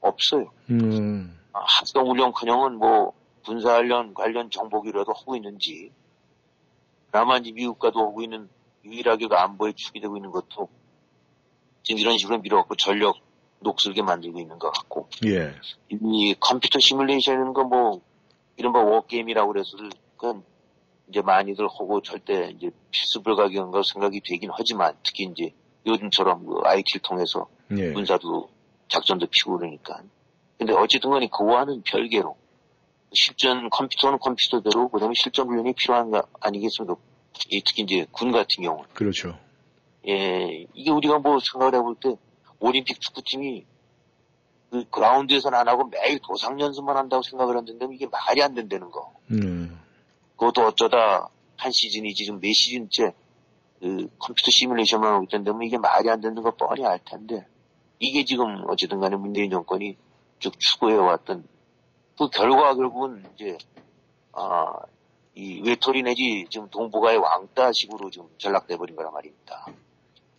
[0.00, 0.50] 없어요.
[0.70, 1.38] 음.
[1.52, 3.12] 아, 합동 훈련 커녕은 뭐
[3.44, 5.92] 군사훈련 관련 정보기라도 하고 있는지
[7.40, 8.48] 이제 미국과도 하고 있는
[8.84, 10.68] 유일하게 그 안보에 축이 되고 있는 것도
[11.82, 13.16] 지금 이런 식으로 밀어갖고 전력
[13.60, 15.52] 녹슬게 만들고 있는 것 같고 예.
[15.88, 18.00] 이 컴퓨터 시뮬레이션은 거뭐
[18.56, 19.70] 이른바 워게임이라고 그래서
[20.16, 20.44] 그건
[21.08, 25.52] 이제 많이들 하고 절대 이제 필수 불가결한 거 생각이 되긴 하지만 특히 이제
[25.86, 27.92] 요즘처럼 그 IT를 통해서 예.
[27.92, 28.48] 군사도
[28.88, 30.02] 작전도 피고 그러니까.
[30.58, 32.36] 근데 어쨌든 간에 그와는 별개로
[33.12, 36.96] 실전 컴퓨터는 컴퓨터대로 그다음에 실전 훈련이 필요한 거 아니겠습니까?
[37.50, 39.38] 이 특히 이제 군 같은 경우 그렇죠.
[40.06, 42.16] 예 이게 우리가 뭐 생각을 해볼 때
[42.60, 43.64] 올림픽 축구팀이
[44.74, 49.12] 그 그라운드에서는 안 하고 매일 도상 연습만 한다고 생각을 했는데 이게 말이 안 된다는 거.
[49.30, 49.80] 음.
[50.36, 53.14] 그것도 어쩌다 한 시즌이지 지금 몇 시즌째
[53.80, 57.46] 그 컴퓨터 시뮬레이션만 하고 있던데 이게 말이 안 되는 거 뻔히 알 텐데
[58.00, 59.96] 이게 지금 어쨌든 간에 문재인 정권이
[60.40, 61.46] 쭉 추구해왔던
[62.18, 63.56] 그 결과 결국은 이제
[64.32, 64.72] 아
[65.36, 69.66] 이 외톨이 내지 지금 동북아의 왕따식으로 지금 전락돼 버린 거란 말입니다.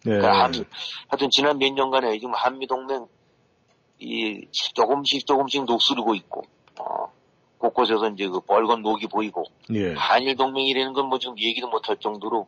[0.06, 0.18] 네.
[0.18, 0.54] 그러니까 한,
[1.10, 3.06] 하여튼 지난 몇 년간에 지금 한미 동맹
[4.00, 6.44] 이 조금씩 조금씩 녹슬고 있고
[6.80, 7.12] 어,
[7.58, 9.94] 곳곳에서 이제 그 빨간 녹이 보이고 예.
[9.94, 12.48] 한일 동맹이라는 건 뭐 지금 얘기도 못할 정도로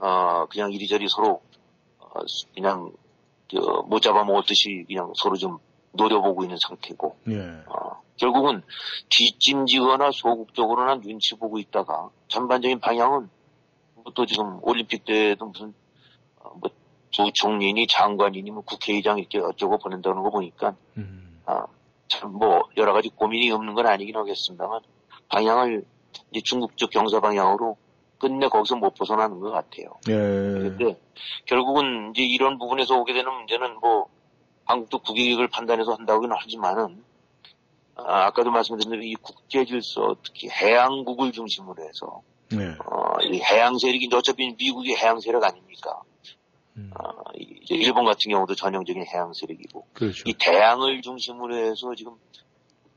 [0.00, 1.42] 어 그냥 이리저리 서로
[1.98, 2.08] 어,
[2.54, 2.92] 그냥
[3.48, 5.58] 저, 못 잡아먹었듯이 그냥 서로 좀
[5.92, 7.38] 노려보고 있는 상태고 예.
[7.66, 8.62] 어, 결국은
[9.08, 13.28] 뒷짐지거나 소극적으로나 눈치 보고 있다가 전반적인 방향은
[13.96, 15.74] 뭐또 지금 올림픽 때도 무슨
[16.36, 16.70] 어, 뭐
[17.16, 21.40] 부총리니 장관이니 뭐 국회의장 이렇게 어쩌고 보낸다는 거 보니까 음.
[21.46, 21.64] 아,
[22.08, 24.80] 참 뭐 여러 가지 고민이 없는 건 아니긴 하겠습니다만
[25.28, 25.84] 방향을
[26.32, 27.76] 이제 중국 쪽 경사 방향으로
[28.18, 29.86] 끝내 거기서 못 벗어나는 것 같아요.
[30.08, 30.12] 예.
[30.12, 31.00] 그런데
[31.46, 34.06] 결국은 이제 이런 부분에서 오게 되는 문제는 뭐
[34.66, 37.02] 한국도 국익을 판단해서 한다고는 하지만은
[37.96, 42.66] 아, 아까도 말씀드린 대로 이 국제 질서 특히 해양국을 중심으로 해서 네.
[42.84, 46.00] 어, 이 해양 세력이 어차피 미국이 해양 세력 아닙니까?
[46.76, 46.90] 음.
[46.98, 50.22] 어, 이- 이제 일본 같은 경우도 전형적인 해양 세력이고 그렇죠.
[50.26, 52.14] 이 대양을 중심으로 해서 지금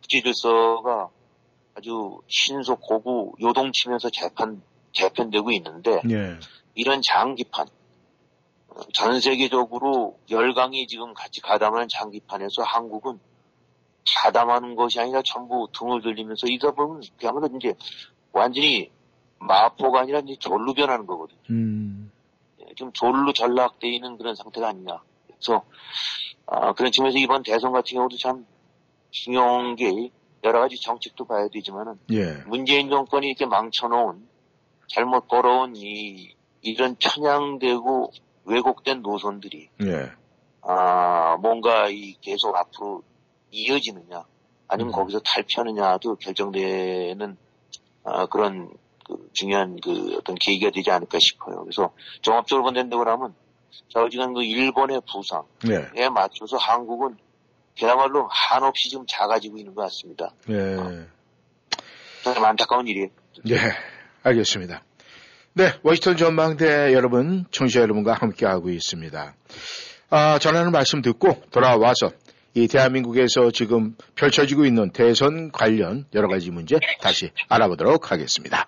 [0.02, 1.10] 국제 질서가
[1.76, 6.38] 아주 신속 고구 요동치면서 재판 재편되고 있는데 예.
[6.76, 7.68] 이런 장기판
[8.68, 13.20] 어, 전 세계적으로 열강이 지금 같이 가담하는 장기판에서 한국은
[14.22, 17.74] 가담하는 것이 아니라 전부 등을 돌리면서 이다 보면 그야말로 이제
[18.32, 18.92] 완전히
[19.40, 21.40] 마포가 아니라 이제 졸로 변하는 거거든요.
[21.50, 22.12] 음.
[22.74, 25.00] 예, 좀 졸로 전락돼 있는 그런 상태가 아니냐.
[25.28, 25.64] 그래서
[26.48, 28.46] 아, 그런 측면에서 이번 대선 같은 경우도 참
[29.12, 30.10] 중요한 게
[30.44, 32.34] 여러 가지 정책도 봐야 되지만은 예.
[32.48, 34.28] 문재인 정권이 이렇게 망쳐놓은
[34.88, 38.12] 잘못 걸어온 이 이런 편향되고
[38.46, 40.12] 왜곡된 노선들이 예.
[40.62, 43.04] 아 뭔가 이 계속 앞으로
[43.52, 44.26] 이어지느냐
[44.68, 44.96] 아니면 음.
[44.96, 47.38] 거기서 탈피하느냐도 결정되는
[48.04, 48.70] 아, 그런
[49.06, 51.64] 그 중요한 그 어떤 계기가 되지 않을까 싶어요.
[51.64, 53.34] 그래서 종합적으로 본다고 하면
[53.94, 55.44] 좌우지간 그 일본의 부상에
[55.96, 56.10] 예.
[56.10, 57.18] 맞춰서 한국은
[57.78, 60.32] 그야말로 한없이 지금 작아지고 있는 것 같습니다.
[60.50, 60.78] 예.
[62.24, 63.08] 참 안타까운 일이에요.
[63.50, 63.58] 예.
[64.24, 64.84] 알겠습니다.
[65.54, 65.72] 네.
[65.84, 69.36] 워싱턴 전망대 여러분, 청취자 여러분과 함께하고 있습니다.
[70.10, 72.12] 아, 전하는 말씀 듣고 돌아와서
[72.56, 78.68] 이 대한민국에서 지금 펼쳐지고 있는 대선 관련 여러 가지 문제 다시 알아보도록 하겠습니다.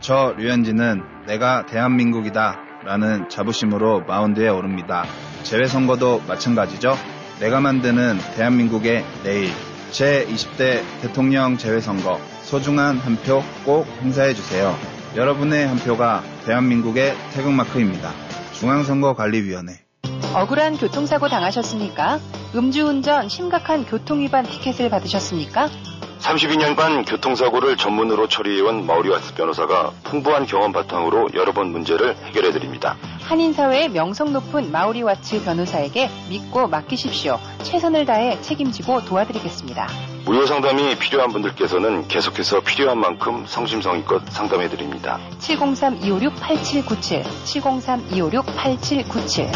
[0.00, 5.04] 저 류현진은 내가 대한민국이다 라는 자부심으로 마운드에 오릅니다.
[5.42, 6.96] 재외선거도 마찬가지죠.
[7.40, 9.50] 내가 만드는 대한민국의 내일
[9.92, 14.74] 제20대 대통령 재외선거 소중한 한 표 꼭 행사해주세요.
[15.16, 18.12] 여러분의 한 표가 대한민국의 태극마크입니다.
[18.54, 19.72] 중앙선거관리위원회
[20.34, 22.20] 억울한 교통사고 당하셨습니까?
[22.54, 25.68] 음주운전 심각한 교통위반 티켓을 받으셨습니까?
[26.20, 32.96] 32년 간 교통사고를 전문으로 처리해온 마우리와스 변호사가 풍부한 경험 바탕으로 여러 번 문제를 해결해드립니다.
[33.22, 37.40] 한인사회의 명성 높은 마우리와츠 변호사에게 믿고 맡기십시오.
[37.62, 39.88] 최선을 다해 책임지고 도와드리겠습니다.
[40.26, 45.18] 무료 상담이 필요한 분들께서는 계속해서 필요한 만큼 성심성의껏 상담해드립니다.
[45.38, 49.50] 703-256-8797 703-256-8797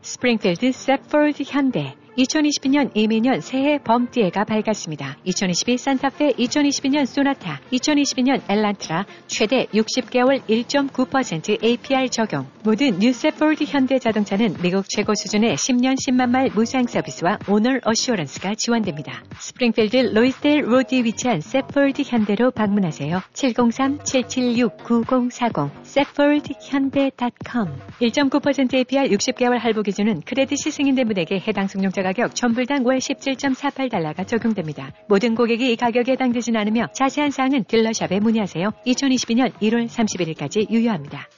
[0.00, 5.16] 스프링필드 Safford 현대 2022년 임인년 새해 범띠해가 밝았습니다.
[5.22, 12.48] 2022 산타페, 2022년 소나타, 2022년 엘란트라 최대 60개월 1.9% APR 적용.
[12.64, 19.22] 모든 new Safford 현대자동차는 미국 최고 수준의 10년 10만 마일 무상 서비스와 owner assurance가 지원됩니다.
[19.38, 23.22] 스프링필드 Loisdale Road에 위치한 Safford 현대로 방문하세요.
[23.32, 27.68] 703-776-9040 세폴드현대.com
[28.00, 34.92] 1.9% APR 60개월 할부 기준은 크레딧이 승인된 분에게 해당 승용차 가격 전불당 월 17.48달러가 적용됩니다.
[35.08, 38.70] 모든 고객이 이 가격에 해당되진 않으며 자세한 사항은 딜러샵에 문의하세요.
[38.86, 41.28] 2022년 1월 31일까지 유효합니다.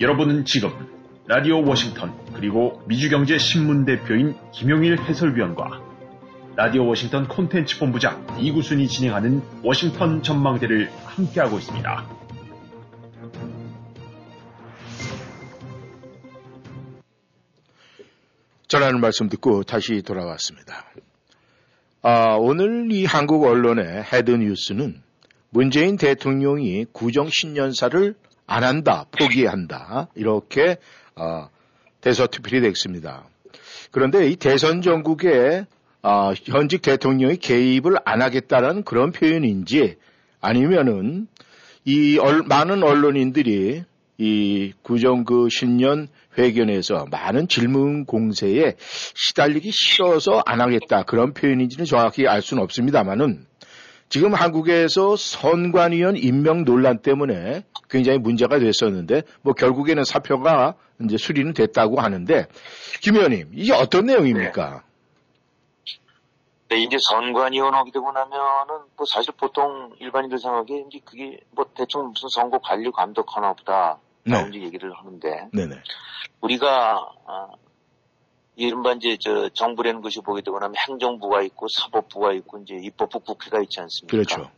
[0.00, 0.70] 여러분은 지금
[1.28, 5.80] 라디오 워싱턴 그리고 미주경제 신문 대표인 김용일 해설위원과
[6.56, 12.21] 라디오 워싱턴 콘텐츠 본부장 이구순이 진행하는 워싱턴 전망대를 함께하고 있습니다.
[18.72, 20.86] 전하는 말씀 듣고 다시 돌아왔습니다.
[22.00, 25.02] 아, 오늘 이 한국 언론의 헤드 뉴스는
[25.50, 28.14] 문재인 대통령이 구정 신년사를
[28.46, 30.78] 안 한다, 포기한다, 이렇게
[31.16, 31.50] 어,
[32.00, 33.28] 대서특필이 됐습니다.
[33.90, 35.66] 그런데 이 대선 전국에
[36.00, 39.96] 어, 현직 대통령이 개입을 안 하겠다라는 그런 표현인지
[40.40, 41.26] 아니면은
[41.84, 43.84] 이 얼, 많은 언론인들이
[44.16, 46.08] 이 구정 그 신년
[46.38, 48.76] 회견에서 많은 질문 공세에
[49.14, 53.46] 시달리기 싫어서 안 하겠다 그런 표현인지는 정확히 알 수는 없습니다만은
[54.08, 61.98] 지금 한국에서 선관위원 임명 논란 때문에 굉장히 문제가 됐었는데 뭐 결국에는 사표가 이제 수리는 됐다고
[61.98, 62.46] 하는데
[63.02, 64.82] 김 의원님 이게 어떤 내용입니까?
[66.68, 72.08] 네, 이제 선관위원 하게 되고 나면은 뭐 사실 보통 일반인들 생각에 이제 그게 뭐 대충
[72.08, 74.46] 무슨 선거 관리 감독 하나 보다 네.
[74.48, 75.82] 이제 얘기를 하는데 네네.
[76.40, 77.48] 우리가 아,
[78.56, 83.60] 이른바 이제 저 정부라는 것이 보게 되고 나면 행정부가 있고 사법부가 있고 이제 입법부 국회가
[83.60, 84.10] 있지 않습니까?
[84.10, 84.50] 그렇죠.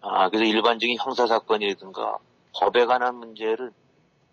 [0.00, 2.16] 아 그래서 일반적인 형사 사건이라든가
[2.54, 3.72] 법에 관한 문제를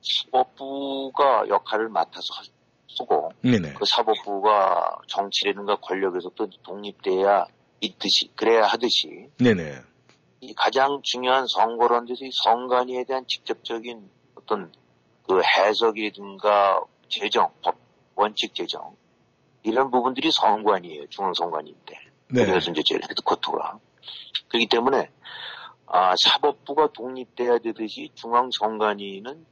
[0.01, 2.43] 사법부가 역할을 맡아서
[2.89, 3.73] 쓰고 네네.
[3.73, 7.45] 그 사법부가 정치라든가 권력에서 또 독립돼야
[7.81, 9.81] 있듯이 그래야 하듯이 네네.
[10.39, 14.09] 이 가장 중요한 선거론 데서 이 선관위에 대한 직접적인
[14.47, 14.71] 어떤
[15.27, 17.75] 그 해석이든가 제정, 법,
[18.15, 18.95] 원칙 제정
[19.63, 21.07] 이런 부분들이 선관이에요.
[21.09, 21.99] 중앙선관위인데.
[22.29, 22.45] 네.
[22.45, 23.79] 그래서 이제 제일 헤드쿼터가.
[24.47, 25.11] 그렇기 때문에
[25.85, 29.45] 아, 사법부가 독립돼야 되듯이 중앙선관위는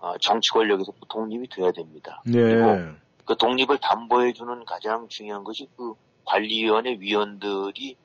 [0.00, 2.22] 아, 정치 권력에서 독립이 돼야 됩니다.
[2.24, 2.40] 네.
[2.40, 7.96] 그리고 그 독립을 담보해주는 가장 중요한 것이 그 관리위원회 위원들이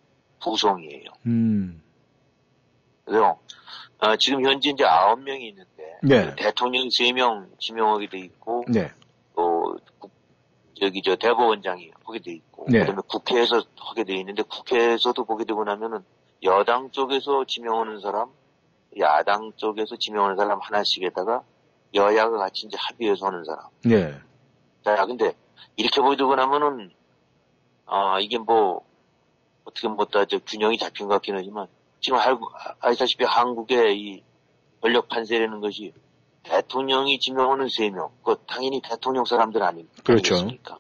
[0.42, 1.06] 구성이에요.
[1.28, 1.82] 음.
[3.06, 3.40] 그래서
[4.06, 6.36] 어, 지금 현재 이제 아홉 명이 있는데 네.
[6.36, 8.92] 대통령 세 명 지명하게 돼 있고 네.
[9.36, 10.12] 또 국-
[10.80, 12.80] 저기 저 대법원장이 하게 돼 있고 네.
[12.80, 16.04] 그다음에 국회에서 하게 돼 있는데 국회에서도 보게 되고 나면은
[16.44, 18.30] 여당 쪽에서 지명하는 사람,
[19.00, 21.44] 야당 쪽에서 지명하는 사람 하나씩에다가
[21.94, 23.66] 여야가 같이 이제 합의해서 하는 사람.
[23.86, 24.14] 네.
[24.84, 25.34] 자, 근데
[25.78, 26.92] 이렇게 보게 되고 나면은
[27.86, 28.82] 아 이게 뭐
[29.64, 31.68] 어떻게 뭐다 저 균형이 잡힌 것 같긴 하지만
[32.04, 32.38] 지금 알,
[32.82, 34.24] 아시다시피 한국의 이
[34.82, 35.94] 권력 판세라는 것이
[36.44, 40.36] 대통령이 지명하는 세 명, 그 당연히 대통령 사람들 아니, 그렇죠.
[40.36, 40.78] 아니겠습니까?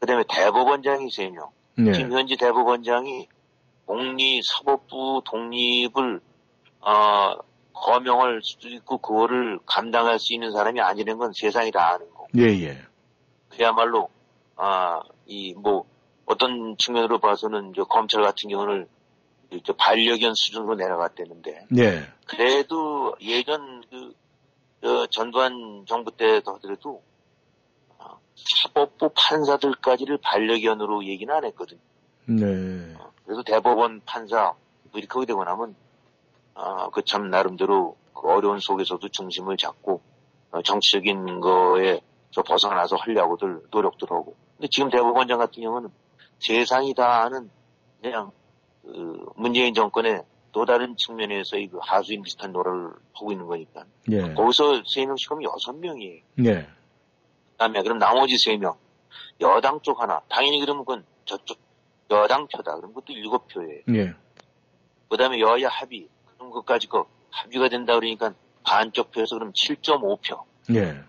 [0.00, 1.50] 그다음에 대법원장이 세 명.
[1.76, 1.92] 네.
[1.92, 3.28] 지금 현재 대법원장이
[3.86, 6.20] 독립 사법부 독립을
[6.80, 7.34] 어,
[7.74, 12.26] 거명할 수도 있고 그거를 감당할 수 있는 사람이 아니라는 건 세상이 다 아는 거.
[12.38, 12.78] 예, 예.
[13.50, 14.08] 그야말로
[14.56, 15.84] 아이 뭐
[16.24, 18.88] 어떤 측면으로 봐서는 이제 검찰 같은 경우는
[19.52, 22.06] 이제 반려견 수준으로 내려갔다는데 예.
[22.26, 24.14] 그래도 예전 그
[24.82, 27.02] 저, 전두환 정부 때도 하더라도
[27.98, 28.16] 아,
[28.62, 31.80] 사법부 판사들까지를 반려견으로 얘기는 안 했거든요.
[32.26, 32.94] 네.
[33.24, 34.54] 그래서 대법원 판사
[34.90, 35.74] 뭐 이렇게 되고 나면
[36.54, 40.00] 아, 그참 나름대로 그 어려운 속에서도 중심을 잡고
[40.52, 44.34] 어, 정치적인 거에 저 벗어나서 하려고들 노력들 하고.
[44.56, 45.90] 근데 지금 대법원장 같은 경우는
[46.38, 47.50] 세상이 다 아는
[48.00, 48.39] 그냥 그
[49.36, 50.22] 문재인 정권의
[50.52, 53.84] 또 다른 측면에서의 그 하수인 비슷한 노래를 하고 있는 거니까.
[54.10, 54.34] 예.
[54.34, 56.22] 거기서 세 명씩 하면 여섯 명이에요.
[56.44, 56.66] 예.
[57.52, 58.76] 그다음에 그럼 나머지 세 명
[59.40, 61.58] 여당 쪽 하나 당연히 그러면 그건 저쪽
[62.10, 63.82] 여당 표다 그럼 그것도 일곱 표예요.
[63.94, 64.14] 예.
[65.08, 70.42] 그다음에 여야 합의 그럼 그까지 그 합의가 된다 그러니까 반쪽 표에서 그럼 7.5표.
[70.74, 71.00] 예.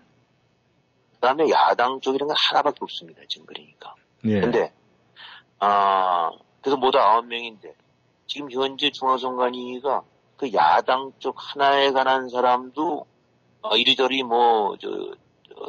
[1.14, 3.94] 그다음에 야당 쪽이라는 건 하나밖에 없습니다 지금 그러니까.
[4.24, 4.40] 예.
[4.40, 4.72] 근데
[5.58, 6.30] 아
[6.62, 7.74] 그래서 모두 아홉 명인데
[8.26, 10.02] 지금 현재 중앙선관위가
[10.36, 13.06] 그 야당 쪽 하나에 관한 사람도
[13.62, 15.14] 어, 이리저리 뭐저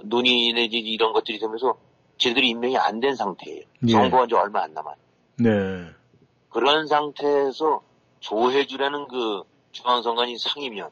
[0.04, 1.78] 논의 내지 이런 것들이 되면서
[2.18, 3.62] 제대로 임명이 안 된 상태예요.
[3.88, 3.92] 예.
[3.92, 4.96] 선거한 지 얼마 안 남았.
[5.40, 5.50] 네.
[6.50, 7.82] 그런 상태에서
[8.22, 10.92] 조혜주라는 그 중앙선관위 상임위원,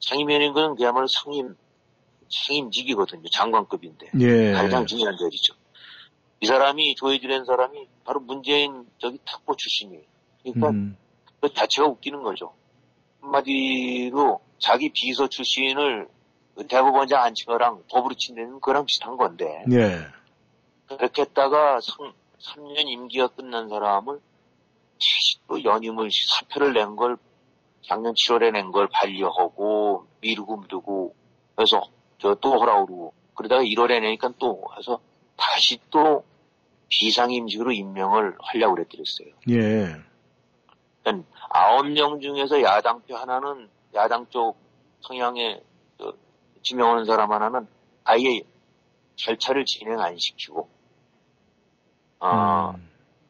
[0.00, 1.54] 상임위원인 건 그야말로 상임
[2.30, 3.22] 상임직이거든요.
[3.32, 4.52] 장관급인데 예.
[4.52, 5.54] 가장 중요한 자리죠.
[6.40, 10.02] 이 사람이 조혜주라는 사람이 바로 문재인 저기 탁보 출신이에요.
[10.42, 10.96] 그러니까 음.
[11.40, 12.52] 그 자체가 웃기는 거죠.
[13.20, 16.08] 한마디로 자기 비서 출신을
[16.54, 20.06] 그 대법원장 앉힌 거랑 법으로 친다는 거랑 비슷한 건데 예.
[20.86, 27.16] 그렇게 했다가 3, 년 임기가 끝난 사람을 다시 또 연임을 사표를 낸 걸
[27.84, 31.14] 작년 7월에 낸 걸 반려하고 미루고 미루고
[31.56, 31.82] 그래서
[32.18, 35.00] 저또 그러고 그러다가 1월에 내니까 또 해서
[35.36, 36.24] 다시 또
[36.92, 39.28] 비상임직으로 임명을 하려고 그랬더랬어요.
[39.50, 39.96] 예.
[41.02, 44.56] 그러니까 아홉 명 중에서 야당표 하나는 야당 쪽
[45.00, 45.60] 성향에
[45.98, 46.14] 저,
[46.62, 47.66] 지명하는 사람 하나는
[48.04, 48.42] 아예
[49.16, 50.68] 절차를 진행 안 시키고
[52.20, 52.74] 아,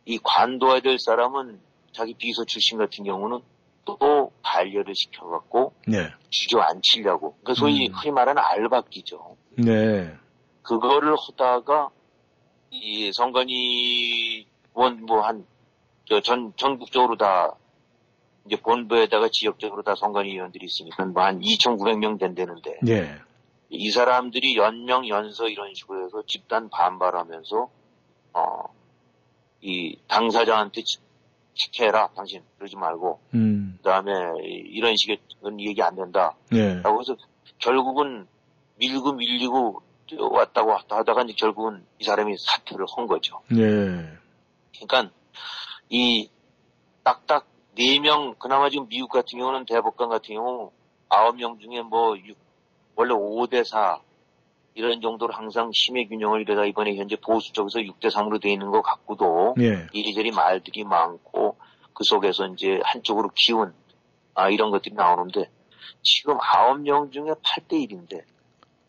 [0.05, 1.61] 이 관둬야 될 사람은
[1.93, 3.41] 자기 비서 출신 같은 경우는
[3.85, 6.11] 또 반려를 시켜갖고 네.
[6.31, 7.95] 주저앉히려고 그 소위 음.
[7.95, 9.37] 흔히 말하는 알박기죠.
[9.59, 10.15] 네.
[10.63, 11.91] 그거를 하다가
[12.73, 15.47] 이 선관위 원 뭐한
[16.25, 17.55] 전 전국적으로 다
[18.47, 23.15] 이제 본부에다가 지역적으로 다 선관위원들이 있으니까 뭐 한 2,900명 된다는데 예.
[23.69, 27.69] 이 사람들이 연명 연서 이런 식으로 해서 집단 반발하면서
[28.35, 28.63] 어
[29.65, 30.99] 이 당사자한테 지-
[31.55, 33.75] 지켜라 당신 그러지 말고 음.
[33.77, 34.11] 그다음에
[34.43, 36.35] 이- 이런 식의 그런 얘기 안 된다.
[36.53, 36.81] 예.
[36.81, 37.15] 라고 해서
[37.61, 38.27] 결국은
[38.81, 39.81] 밀고 밀리고
[40.19, 43.41] 왔다고 왔다 하다가 이제 결국은 이 사람이 사퇴를 한 거죠.
[43.53, 43.57] 예.
[44.87, 45.11] 그러니까
[45.89, 46.29] 이
[47.05, 50.73] 딱딱 네 명 그나마 지금 미국 같은 경우는 대법관 같은 경우
[51.09, 52.37] 아홉 명 중에 뭐 육-
[52.95, 54.01] 원래 5대 4
[54.75, 58.83] 이런 정도로 항상 심의 균형을 이러다 이번에 현재 보수 쪽에서 6대 3으로 돼 있는 것
[58.83, 59.87] 같고도 예.
[59.93, 61.57] 이리저리 말들이 많고
[61.95, 63.75] 그 속에서 이제 한쪽으로 키운
[64.35, 65.51] 아, 이런 것들이 나오는데
[66.03, 68.23] 지금 아홉 명 중에 8대 1인데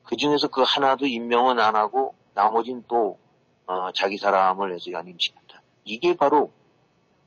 [0.04, 3.18] 그 중에서 그 하나도 임명은 안 하고 나머지는 또
[3.66, 5.62] 어, 자기 사람을 해서 연임시켰다.
[5.86, 6.52] 이게 바로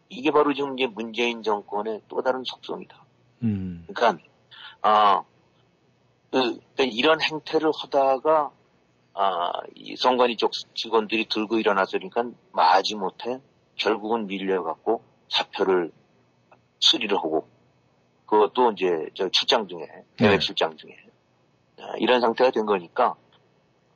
[0.08, 3.04] 이게 바로 지금 이제 문재인 정권의 또 다른 속성이다.
[3.42, 3.86] 음.
[3.88, 4.22] 그러니까
[4.82, 5.22] 아,
[6.30, 8.50] 그, 그러니까 이런 행태를 하다가
[9.14, 13.40] 아, 이 선관위 쪽 직원들이 들고 일어나서니까 마지 못해
[13.76, 15.90] 결국은 밀려갖고 사표를
[16.78, 17.48] 수리를 하고
[18.26, 19.86] 그것도 이제 저 출장 중에
[20.20, 20.38] 해외 네.
[20.38, 21.05] 출장 중에 아,
[21.98, 23.14] 이런 상태가 된 거니까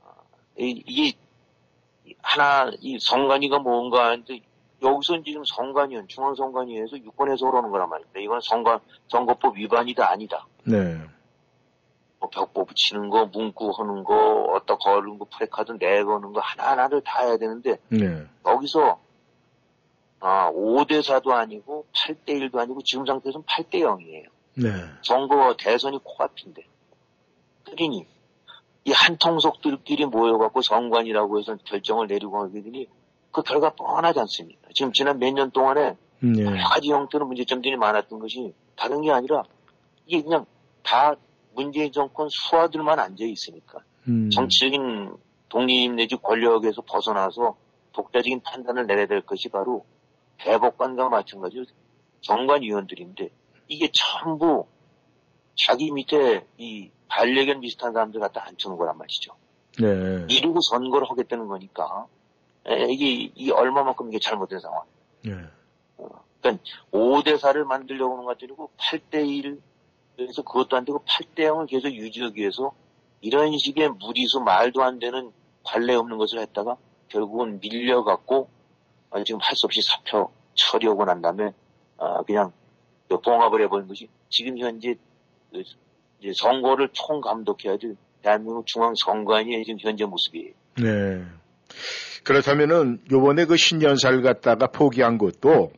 [0.05, 0.11] 아,
[0.59, 1.19] 이- 이게
[2.23, 4.41] 하나 이 선관위가 뭔가 하는데
[4.83, 8.21] 여기서 지금 선관위원 중앙선관위에서 유권해서 그러는 거란 말입니다.
[8.21, 10.47] 이건 선관 선거법 위반이다 아니다.
[10.65, 10.99] 네.
[12.19, 17.23] 뭐 벽보 붙이는 거, 문구 하는 거, 어떤 거는 거, 프레카드 내거는 거 하나하나를 다
[17.25, 18.27] 해야 되는데 네.
[18.47, 18.99] 여기서
[20.23, 24.27] 아, 5대 4도 아니고 8대 1도 아니고 지금 상태에서는 8대 0이에요.
[24.57, 24.69] 네.
[25.03, 26.63] 선거 대선이 코앞인데.
[27.71, 28.07] 그러니
[28.85, 32.89] 이 한통속들끼리 모여갖고 선관이라고 해서 결정을 내리고 하게 되니
[33.31, 34.69] 그 결과 뻔하지 않습니까?
[34.75, 36.45] 지금 지난 몇 년 동안에 예.
[36.45, 39.45] 여러 가지 형태로 문제점들이 많았던 것이 다른 게 아니라
[40.07, 40.45] 이게 그냥
[40.83, 41.15] 다
[41.55, 44.31] 문재인 정권 수하들만 앉아 있으니까 음.
[44.31, 45.17] 정치적인
[45.49, 47.57] 독립 내지 권력에서 벗어나서
[47.93, 49.85] 독자적인 판단을 내려야 될 것이 바로
[50.39, 51.65] 대법관과 마찬가지로
[52.23, 53.31] 정관위원들인데
[53.69, 54.67] 이게 전부
[55.57, 59.33] 자기 밑에 이 반려견 비슷한 사람들 갖다 앉혀놓은 거란 말이죠.
[59.81, 60.27] 네.
[60.29, 62.07] 이루고 선거를 하겠다는 거니까
[62.67, 64.83] 에, 이게, 이게 얼마만큼 이게 잘못된 상황.
[65.23, 65.33] 네.
[66.41, 69.61] 그러니까 5대 4를 만들려고 하는 것도 아니고 8대 1
[70.17, 72.73] 그래서 그것도 안 되고 8대 0을 계속 유지하기 위해서
[73.21, 75.33] 이런 식의 무리수 말도 안 되는
[75.65, 76.77] 관례 없는 것을 했다가
[77.09, 78.49] 결국은 밀려갖고
[79.11, 81.53] 어, 지금 할 수 없이 사표 처리하고 난 다음에
[81.99, 82.53] 어, 그냥
[83.09, 84.95] 그 봉합을 해버린 것이 지금 현재
[85.53, 85.63] 그
[86.21, 90.53] 이제 선거를 총감독해야 될 대한민국 중앙선관위의 지금 현재 모습이에요.
[90.77, 91.25] 네.
[92.25, 95.73] 그렇다면은 요번에 그 신년사를 갖다가 포기한 것도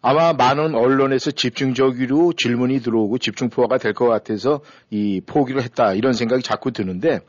[0.00, 6.42] 아마 많은 언론에서 집중적으로 질문이 들어오고 집중포화가 될 것 같아서 이 포기를 했다 이런 생각이
[6.42, 7.20] 자꾸 드는데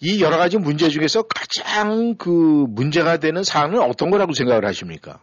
[0.00, 2.30] 이 여러 가지 문제 중에서 가장 그
[2.68, 5.20] 문제가 되는 사안은 어떤 거라고 생각을 하십니까?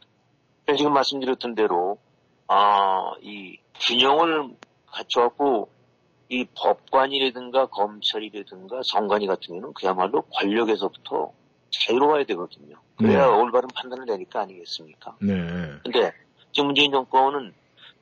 [0.68, 1.98] 네, 지금 말씀드렸던 대로
[2.48, 4.50] 아, 이 균형을
[4.92, 5.70] 갖춰갖고
[6.30, 11.34] 이 법관이라든가 검찰이라든가 선관위 같은 경우는 그야말로 권력에서부터
[11.72, 12.76] 자유로워야 되거든요.
[12.98, 13.34] 그래야 네.
[13.34, 15.16] 올바른 판단을 내니까 아니겠습니까?
[15.22, 15.34] 네.
[15.84, 16.12] 근데
[16.52, 17.54] 지금 문재인 정권은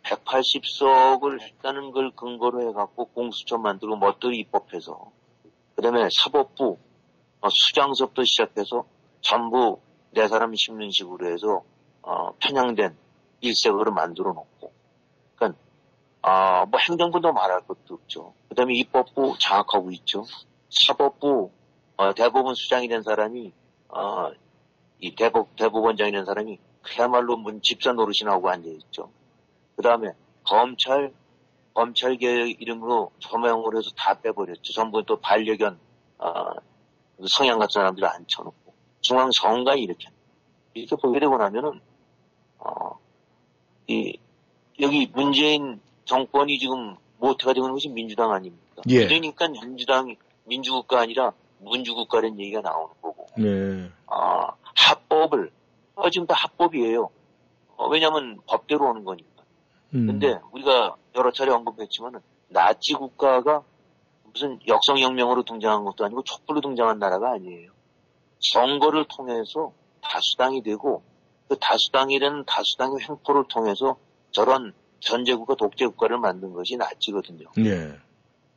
[0.03, 5.11] 180석을 했다는 걸 근거로 해갖고 공수처 만들고 멋들이 입법해서
[5.75, 6.77] 그다음에 사법부
[7.39, 8.85] 어, 수장서부터 시작해서
[9.21, 9.79] 전부
[10.11, 11.63] 내 사람 심는 식으로 해서
[12.01, 12.95] 어, 편향된
[13.41, 14.71] 일색으로 만들어 놓고
[16.29, 18.33] 아, 뭐 행정부도 말할 것도 없죠.
[18.49, 20.25] 그 다음에 입법부 장악하고 있죠.
[20.69, 21.51] 사법부
[21.95, 23.53] 어, 대법원 수장이 된 사람이
[23.87, 24.31] 어,
[24.99, 29.09] 이 대법 대법원장이 된 사람이 그야말로 문 집사 노릇이 나오고 앉아 있죠.
[29.77, 30.11] 그 다음에
[30.43, 31.13] 검찰
[31.73, 34.73] 검찰 개혁 이름으로 조명으로 해서 다 빼버렸죠.
[34.73, 35.79] 전부 또 반려견
[36.17, 36.33] 어,
[37.37, 40.09] 성향 같은 사람들을 앉혀놓고 중앙 선관위 이렇게
[40.73, 41.79] 이렇게 보게 되고 나면은
[42.59, 42.99] 어,
[43.87, 44.19] 이
[44.81, 48.81] 여기 문재인 정권이 지금 모태가 되는 것이 민주당 아닙니까?
[48.89, 49.05] 예.
[49.05, 53.89] 그러니까 민주당 민주국가 아니라 문주국가라는 얘기가 나오는 거고 네.
[54.07, 55.51] 아, 합법을,
[55.95, 57.09] 어, 지금 다 합법이에요.
[57.75, 59.43] 어, 왜냐면 법대로 오는 거니까.
[59.93, 60.07] 음.
[60.07, 63.63] 근데 우리가 여러 차례 언급했지만은, 나치 국가가
[64.23, 67.71] 무슨 역성혁명으로 등장한 것도 아니고 촛불로 등장한 나라가 아니에요.
[68.39, 71.03] 선거를 통해서 다수당이 되고,
[71.47, 73.97] 그 다수당이라는 다수당의 횡포를 통해서
[74.31, 77.49] 저런 전제국가 독재국가를 만든 것이 나치거든요.
[77.55, 77.93] 네.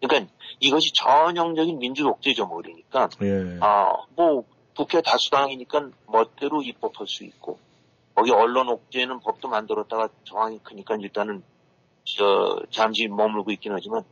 [0.01, 3.09] 그러니까 이것이 전형적인 민주독재죠, 뭐 그러니까.
[3.23, 3.59] 예.
[3.61, 7.59] 아, 뭐, 국회 다수당이니까 멋대로 입법할 수 있고,
[8.15, 11.43] 거기 언론 옥죄는 법도 만들었다가 정황이 크니까 일단은,
[12.05, 14.03] 저, 잠시 머물고 있긴 하지만,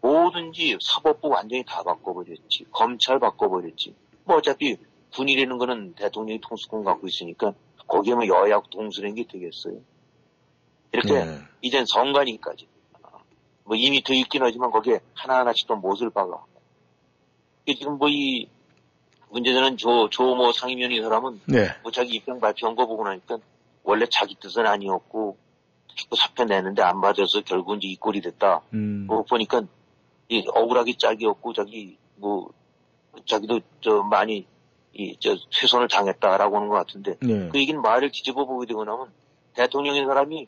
[0.00, 2.66] 뭐든지 사법부 완전히 다 바꿔버렸지.
[2.70, 3.94] 검찰 바꿔버렸지.
[4.24, 4.76] 뭐 어차피
[5.14, 7.54] 군이라는 거는 대통령이 통수권 갖고 있으니까,
[7.86, 9.80] 거기에 뭐 여야 동수라는 게 되겠어요.
[10.92, 11.38] 이렇게, 네.
[11.60, 12.66] 이젠 선관위까지.
[13.64, 16.44] 뭐 이미 더 있긴 하지만 거기에 하나하나씩 또 못을 박아.
[17.66, 18.48] 지금 뭐 이
[19.30, 21.68] 문제되는 조, 조모 상임위원 이 사람은 네.
[21.82, 23.38] 뭐 자기 입장 발표한 거 보고 나니까
[23.82, 25.36] 원래 자기 뜻은 아니었고
[25.96, 28.62] 자꾸 사표 내는데 안 받아서 결국 이제 이 꼴이 됐다.
[28.72, 29.06] 음.
[29.06, 29.62] 뭐 보니까
[30.28, 32.50] 이 억울하기 짝이 없고 자기 뭐
[33.26, 34.46] 자기도 저 많이
[34.92, 37.48] 이저 훼손을 당했다라고 하는 것 같은데 네.
[37.50, 39.10] 그 얘기는 말을 뒤집어 보게 되고 나면
[39.54, 40.46] 대통령인 사람이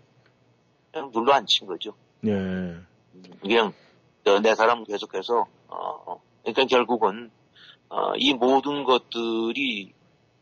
[0.92, 1.94] 그냥 눌러 앉힌 거죠.
[2.20, 2.32] 네.
[3.40, 3.72] 그냥
[4.24, 5.76] 저내 사람 계속해서 어,
[6.06, 6.20] 어.
[6.42, 7.30] 그러니까 결국은
[7.88, 9.92] 어, 이 모든 것들이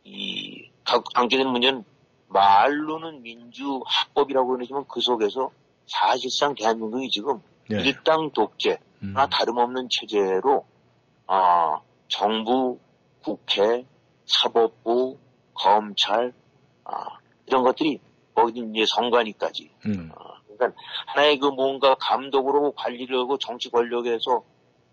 [0.05, 1.85] 이 강- 강조되는 문제는
[2.29, 5.51] 말로는 민주 합법이라고 그러지만 그 속에서
[5.87, 7.41] 사실상 대한민국이 지금
[7.71, 7.81] 네.
[7.83, 9.13] 일당 독재 음.
[9.15, 10.67] 나 다름없는 체제로
[11.27, 12.79] 아 정부,
[13.23, 13.85] 국회,
[14.27, 15.19] 사법부,
[15.55, 16.33] 검찰
[16.85, 16.93] 아
[17.47, 18.01] 이런 것들이
[18.35, 20.11] 거기 이제 선관위까지 음.
[20.59, 24.45] 그러니까 하나의 그 뭔가 감독으로 관리를 하고 정치 권력에서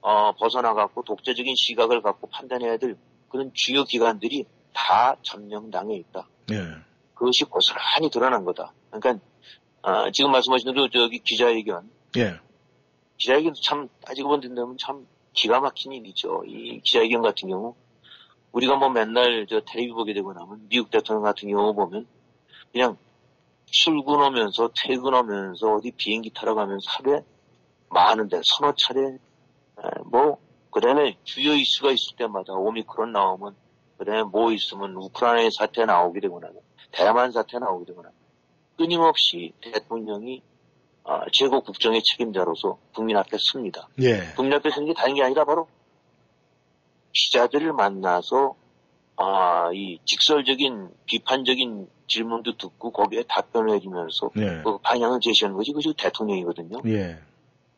[0.02, 2.96] 어, 벗어나갖고 독재적인 시각을 갖고 판단해야 될
[3.30, 6.28] 그런 주요 기관들이 다 점령당해 있다.
[6.48, 6.56] 네.
[7.16, 8.74] 그것이 고스란히 드러난 거다.
[8.92, 9.26] 그러니까
[9.82, 12.40] 어, 지금 말씀하신 대로 저기 기자회견, 예.
[13.18, 16.44] 기자회견도 참 따지고 본다면 참 기가 막힌 일이죠.
[16.46, 17.76] 이 기자회견 같은 경우
[18.52, 22.08] 우리가 뭐 맨날 저 텔레비 보게 되고 나면 미국 대통령 같은 경우 보면
[22.72, 22.98] 그냥
[23.68, 27.22] 출근하면서 퇴근하면서 어디 비행기 타러 가면서 하루에
[27.90, 29.20] 많은데 서너 차례 에,
[30.06, 30.38] 뭐
[30.72, 33.56] 그다음에 주요 이슈가 있을 때마다 오미크론 나오면
[33.98, 36.50] 그다음에 뭐 있으면 우크라이나 사태 나오게 되거나
[36.92, 38.10] 대만 사태 나오게 되거나
[38.78, 40.42] 끊임없이 대통령이
[41.08, 43.88] 아, 최고 국정의 책임자로서 국민 앞에 섭니다.
[44.02, 44.34] 예.
[44.36, 45.68] 국민 앞에 서는 게 다른 게 아니라 바로
[47.14, 48.56] 기자들을 만나서
[49.18, 54.62] 아, 이 직설적인 비판적인 질문도 듣고 거기에 답변을 해주면서 예.
[54.64, 56.82] 그 방향을 제시하는 것이 그것이 대통령이거든요.
[56.88, 57.18] 예.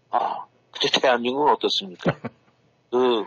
[0.10, 2.18] 아, 근데 대한민국은 어떻습니까?
[2.92, 3.26] 그,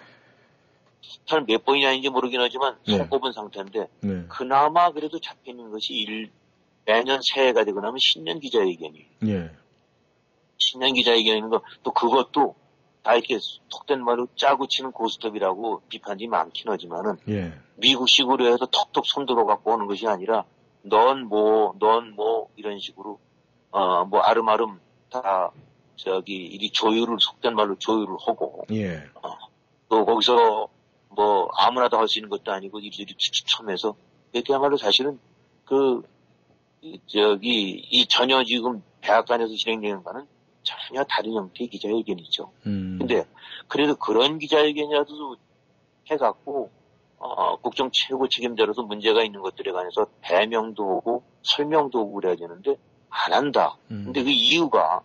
[1.26, 2.96] 잘몇 번이냐인지 모르긴 하지만 네.
[2.96, 4.24] 손꼽은 상태인데 네.
[4.28, 6.30] 그나마 그래도 잡히는 것이 일,
[6.84, 9.50] 매년 새해가 되고 나면 신년 기자회견이 예.
[10.58, 12.54] 신년 기자회견인 거, 또 그것도
[13.02, 13.38] 다 이렇게
[13.68, 17.52] 속된 말로 짜고 치는 고스톱이라고 비판이 많긴 하지만은 예.
[17.76, 20.44] 미국식으로 해서 톡톡 손들어 갖고 오는 것이 아니라
[20.82, 23.18] 넌 뭐, 넌 뭐 이런 식으로
[23.70, 24.80] 어 뭐 아름아름
[25.10, 25.50] 다
[25.96, 29.02] 저기 이 조율을 속된 말로 조율을 하고 예.
[29.88, 30.68] 또 거기서
[31.08, 33.94] 뭐 아무나 다할수 있는 것도 아니고 이리저리 추첨해서
[34.46, 35.18] 그야말로 사실은
[35.64, 36.02] 그
[36.82, 40.26] 이, 저기 이 전혀 지금 백악관에서 진행되는 거는
[40.88, 42.50] 전혀 다른 형태의 기자회견이죠.
[42.66, 42.98] 음.
[42.98, 43.24] 근데
[43.68, 45.36] 그래도 그런 기자회견이라도
[46.10, 46.70] 해갖고
[47.18, 52.76] 어, 국정 최고 책임자로서 문제가 있는 것들에 관해서 대명도 하고 설명도 하고 그래야 되는데
[53.10, 53.76] 안 한다.
[53.90, 54.04] 음.
[54.04, 55.02] 근데 그 이유가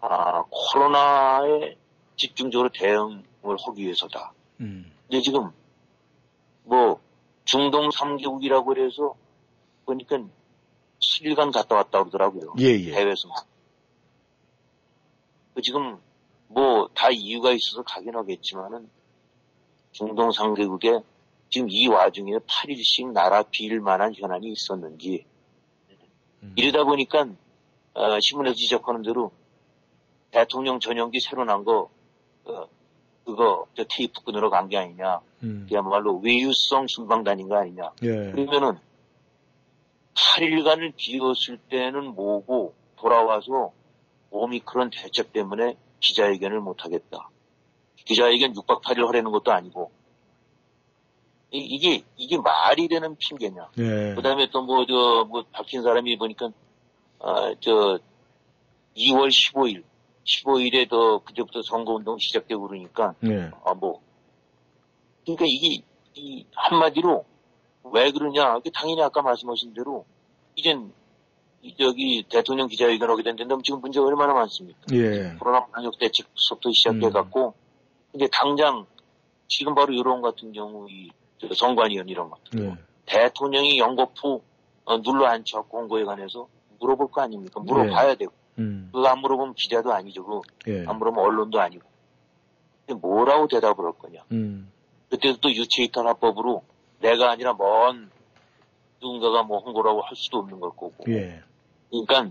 [0.00, 1.76] 아, 코로나에
[2.16, 3.22] 집중적으로 대응을
[3.66, 4.32] 하기 위해서다.
[4.60, 4.92] 음.
[5.08, 5.50] 근데 지금
[6.64, 7.00] 뭐
[7.44, 9.14] 중동 3개국이라고 그래서
[9.86, 10.18] 보니까
[11.00, 12.54] 7일간 갔다 왔다 그러더라고요.
[12.60, 12.92] 예, 예.
[12.92, 13.28] 해외에서.
[15.60, 15.98] 그 지금
[16.48, 18.88] 뭐 다 이유가 있어서 가긴 하겠지만은
[19.92, 21.02] 중동 3개국에
[21.50, 25.24] 지금 이 와중에 8일씩 나라 비일 만한 현안이 있었는지
[26.56, 27.26] 이러다 보니까
[27.94, 29.30] 어, 신문에서 지적하는 대로
[30.30, 31.90] 대통령 전용기 새로 난거
[32.44, 32.66] 어,
[33.24, 35.66] 그거 저 테이프 끊으러 간 게 아니냐 음.
[35.68, 38.32] 그야말로 외유성 순방단인 거 아니냐 예.
[38.32, 38.78] 그러면은
[40.14, 43.72] 8일간을 비웠을 때는 뭐고 돌아와서
[44.30, 47.28] 오미크론 대책 때문에 기자회견을 못 하겠다.
[48.04, 49.90] 기자회견 6박 8일 하려는 것도 아니고
[51.52, 53.70] 이, 게 이게 말이 되는 핑계냐.
[53.78, 54.14] 예.
[54.14, 56.50] 그다음에 또 뭐 저뭐 밝힌 사람이 보니까
[57.18, 57.98] 아저
[58.96, 59.82] 2월 15일
[60.24, 63.50] 15일에 더 그때부터 선거운동 시작되고 그러니까 예.
[63.64, 64.00] 아뭐
[65.24, 65.82] 그러니까 이게
[66.14, 67.24] 이 한마디로
[67.92, 70.04] 왜 그러냐 그 당연히 아까 말씀하신 대로
[70.54, 70.92] 이젠
[71.62, 74.80] 이 저기 대통령 기자회견 하게 됐는데 지금 문제가 얼마나 많습니까?
[74.92, 75.34] 예.
[75.38, 77.54] 코로나 방역 대책부터 시작해갖고
[78.14, 78.86] 이제 당장
[79.46, 82.74] 지금 바로 이런 같은 경우 이저 선관위원 이런 것 예.
[83.06, 84.40] 대통령이 연거푸
[84.84, 86.48] 어, 눌러 앉혀갖고 온 거에 관해서
[86.78, 87.60] 물어볼 거 아닙니까?
[87.60, 88.88] 물어봐야 되고 음.
[88.92, 90.24] 그거 안 물어보면 기자도 아니죠.
[90.24, 90.84] 그거 예.
[90.86, 91.88] 안 물어보면 언론도 아니고
[92.94, 94.24] 뭐라고 대답을 할 거냐?
[94.32, 94.72] 음.
[95.10, 96.62] 그때도 또 유체이탈화법으로
[97.00, 98.10] 내가 아니라 먼
[99.00, 100.94] 누군가가 뭐 홍보라고 할 수도 없는 걸 거고.
[101.08, 101.42] 예.
[101.90, 102.30] 그러니까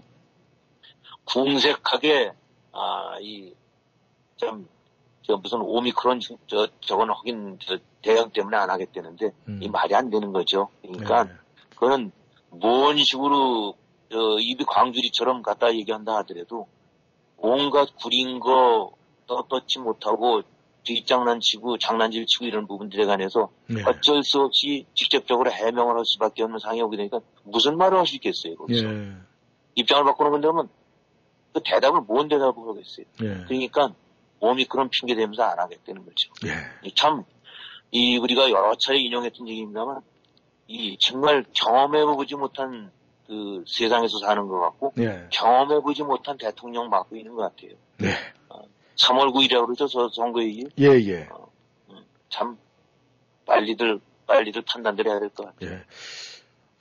[1.25, 2.31] 궁색하게
[2.71, 4.67] 아 이참
[5.21, 9.59] 저 무슨 오미크론 저 저거는 하긴 저 대응 때문에 안 하겠다는데 음.
[9.61, 10.69] 이 말이 안 되는 거죠.
[10.81, 11.31] 그러니까 네.
[11.71, 12.11] 그거는
[12.49, 13.75] 뭔 식으로
[14.11, 16.67] 저 입이 광주리처럼 갖다 얘기한다 하더라도
[17.37, 18.91] 온갖 구린 거
[19.27, 20.41] 떳떳지 못하고
[20.83, 23.83] 뒷장난치고 장난질 치고 이런 부분들에 관해서 네.
[23.85, 28.15] 어쩔 수 없이 직접적으로 해명을 할 수밖에 없는 상황이 오게 되니까 무슨 말을 할 수
[28.15, 28.55] 있겠어요.
[28.55, 28.85] 거기서.
[28.85, 29.28] 예.
[29.79, 30.69] 입장을 바꾸는 건데 그러면
[31.53, 33.05] 그 대답을 뭔 대답을 하겠어요.
[33.23, 33.45] 예.
[33.47, 33.93] 그러니까
[34.39, 36.31] 오미크론 핑계 대면서 안 하겠다는 거죠.
[36.45, 36.87] 예.
[36.87, 37.23] 이 참,
[37.91, 40.01] 이 우리가 여러 차례 인용했던 얘기입니다만,
[40.67, 42.91] 이 정말 경험해보지 못한
[43.27, 45.27] 그 세상에서 사는 것 같고, 예.
[45.31, 47.77] 경험해보지 못한 대통령 맡고 있는 것 같아요.
[47.97, 48.09] 네.
[48.97, 50.69] 3월 9일이라고 그러죠, 저 선거일.
[50.77, 51.27] 예, 예.
[52.29, 52.57] 참,
[53.45, 55.79] 빨리들, 빨리들 판단들 해야 될 것 같아요.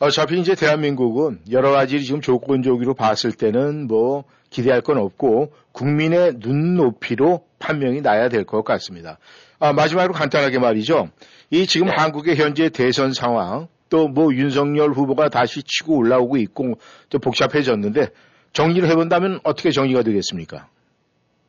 [0.01, 0.05] 예.
[0.07, 7.45] 어차피 이제 대한민국은 여러 가지 지금 조건적으로 봤을 때는 뭐 기대할 건 없고 국민의 눈높이로
[7.59, 9.19] 판명이 나야 될 것 같습니다.
[9.59, 11.09] 아, 마지막으로 간단하게 말이죠.
[11.51, 16.75] 이 지금 한국의 현재 대선 상황 또 뭐 윤석열 후보가 다시 치고 올라오고 있고
[17.11, 18.09] 또 복잡해졌는데
[18.53, 20.69] 정리를 해본다면 어떻게 정리가 되겠습니까?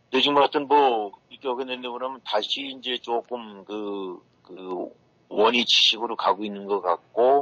[0.09, 4.89] 근데 지금 하여튼 뭐, 이렇게 된다고 그러면 다시 이제 조금 그, 그,
[5.29, 7.38] 원위치식으로 가고 있는 것 같고,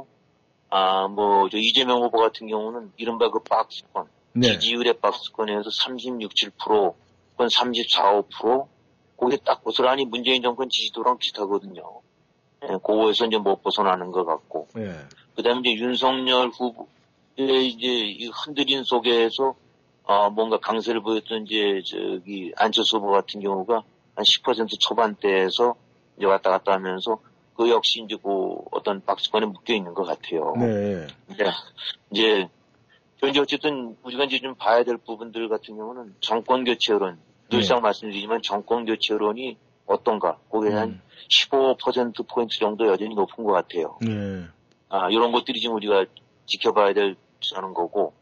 [0.70, 4.54] 아, 뭐, 저 이재명 후보 같은 경우는 이른바 그 박스권, 네.
[4.54, 6.94] 지지율의 박스권에서 36, 7%,
[7.32, 8.68] 그건 34, 5%,
[9.18, 11.84] 그게 딱 고스란히 문재인 정권 지지도랑 비슷하거든요.
[12.64, 14.96] 예, 그거에서 이제 못 벗어나는 것 같고, 예.
[15.36, 19.56] 그 다음에 이제 윤석열 후보의 이제 이 흔들림 속에서
[20.04, 23.84] 어, 뭔가 강세를 보였던 이제 저기 안철수 후보 같은 경우가
[24.16, 25.76] 한 10% 초반대에서
[26.18, 27.20] 이제 왔다 갔다 하면서
[27.58, 30.54] 그 역시 이제 그 어떤 박스권에 묶여 있는 것 같아요.
[30.58, 31.08] 네.
[31.28, 31.46] 네.
[32.12, 32.48] 이제
[33.18, 37.18] 현재 어쨌든 우리가 이제 좀 봐야 될 부분들 같은 경우는 정권 교체 여론
[37.50, 43.98] 늘상 말씀드리지만 정권 교체 여론이 어떤가 거기에 한 15%포인트 정도 여전히 높은 것 같아요.
[44.02, 44.46] 네.
[44.90, 46.06] 아, 이런 것들이 지금 우리가
[46.46, 47.16] 지켜봐야 될
[47.56, 48.14] 하는 거고,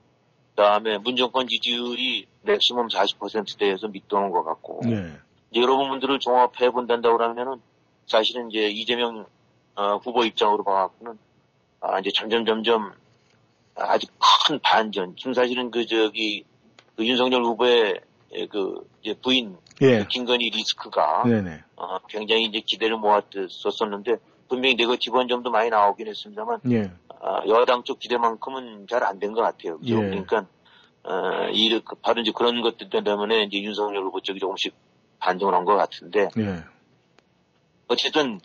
[0.56, 5.12] 그 다음에 문정권 지지율이 맥시멈 40%대에서 밑도는 것 같고, 네.
[5.52, 7.62] 이제 여러 부분들을 종합해 본다고 그러면은
[8.08, 9.26] 사실은 이제 이재명
[9.76, 11.18] 어, 후보 입장으로 봐갖고는
[11.82, 12.94] 아, 이제 점점 점점
[13.76, 14.08] 아주
[14.48, 15.16] 큰 반전.
[15.18, 16.46] 지금 사실은 그 저기
[16.96, 18.00] 그 윤석열 후보의
[18.34, 20.00] 예, 그 이제 부인 예.
[20.00, 21.64] 그 김건희 리스크가 네네.
[21.76, 26.92] 어, 굉장히 이제 기대를 모았었었는데 분명히 네거티브한 점도 많이 나오긴 했습니다만 예.
[27.22, 29.78] 아, 여당 쪽 기대만큼은 잘 안 된 것 같아요.
[29.84, 29.94] 예.
[29.96, 30.46] 그러니까
[31.04, 34.74] 어, 이 바로 이제 그런 것들 때문에 이제 윤석열 후보 쪽이 조금씩
[35.20, 36.64] 반등을 한 것 같은데 예.
[37.88, 38.40] 어쨌든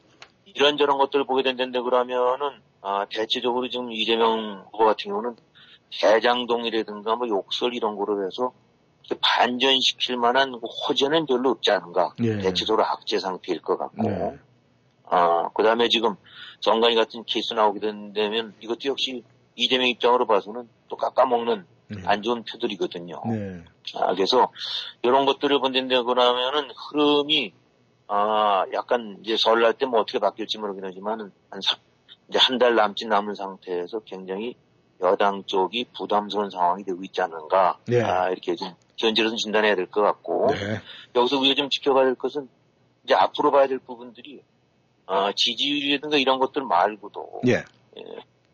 [0.44, 5.36] 이런저런 것들을 보게 된다는데 그러면은 아, 대체적으로 지금 이재명 후보 같은 경우는
[6.00, 8.52] 대장동이라든가 뭐 욕설 이런 거로 해서
[9.20, 12.14] 반전시킬 만한 그 호재는 별로 없지 않은가.
[12.22, 12.38] 예.
[12.38, 14.02] 대체적으로 악재 상태일 것 같고.
[14.08, 14.38] 네.
[15.04, 16.14] 아, 그 다음에 지금
[16.60, 19.24] 정관이 같은 케이스 나오게 된다면 이것도 역시
[19.56, 21.66] 이재명 입장으로 봐서는 또 깎아먹는
[22.04, 23.20] 안 좋은 표들이거든요.
[23.26, 23.64] 네.
[23.96, 24.52] 아, 그래서
[25.02, 27.52] 이런 것들을 본다는데 그러면은 흐름이
[28.12, 31.76] 아, 약간 이제 설날 때 뭐 어떻게 바뀔지 모르긴 하지만은 한 사-
[32.28, 34.54] 이제 한 달 남짓 남은 상태에서 굉장히
[35.00, 37.78] 여당 쪽이 부담스러운 상황이 되고 있지 않은가.
[37.86, 38.02] 네.
[38.02, 40.48] 아, 이렇게 좀 현재로서 진단해야 될 것 같고.
[40.52, 40.80] 네.
[41.14, 42.48] 여기서 우리가 좀 지켜봐야 될 것은
[43.04, 44.42] 이제 앞으로 봐야 될 부분들이
[45.06, 47.64] 어, 지지율이라든가 이런 것들 말고도 예.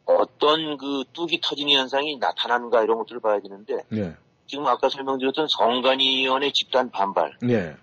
[0.04, 4.14] 어떤 그 뚝이 터지는 현상이 나타나는가 이런 것들을 봐야 되는데 네.
[4.46, 7.74] 지금 아까 설명드렸던 성관위원회 집단 반발 네.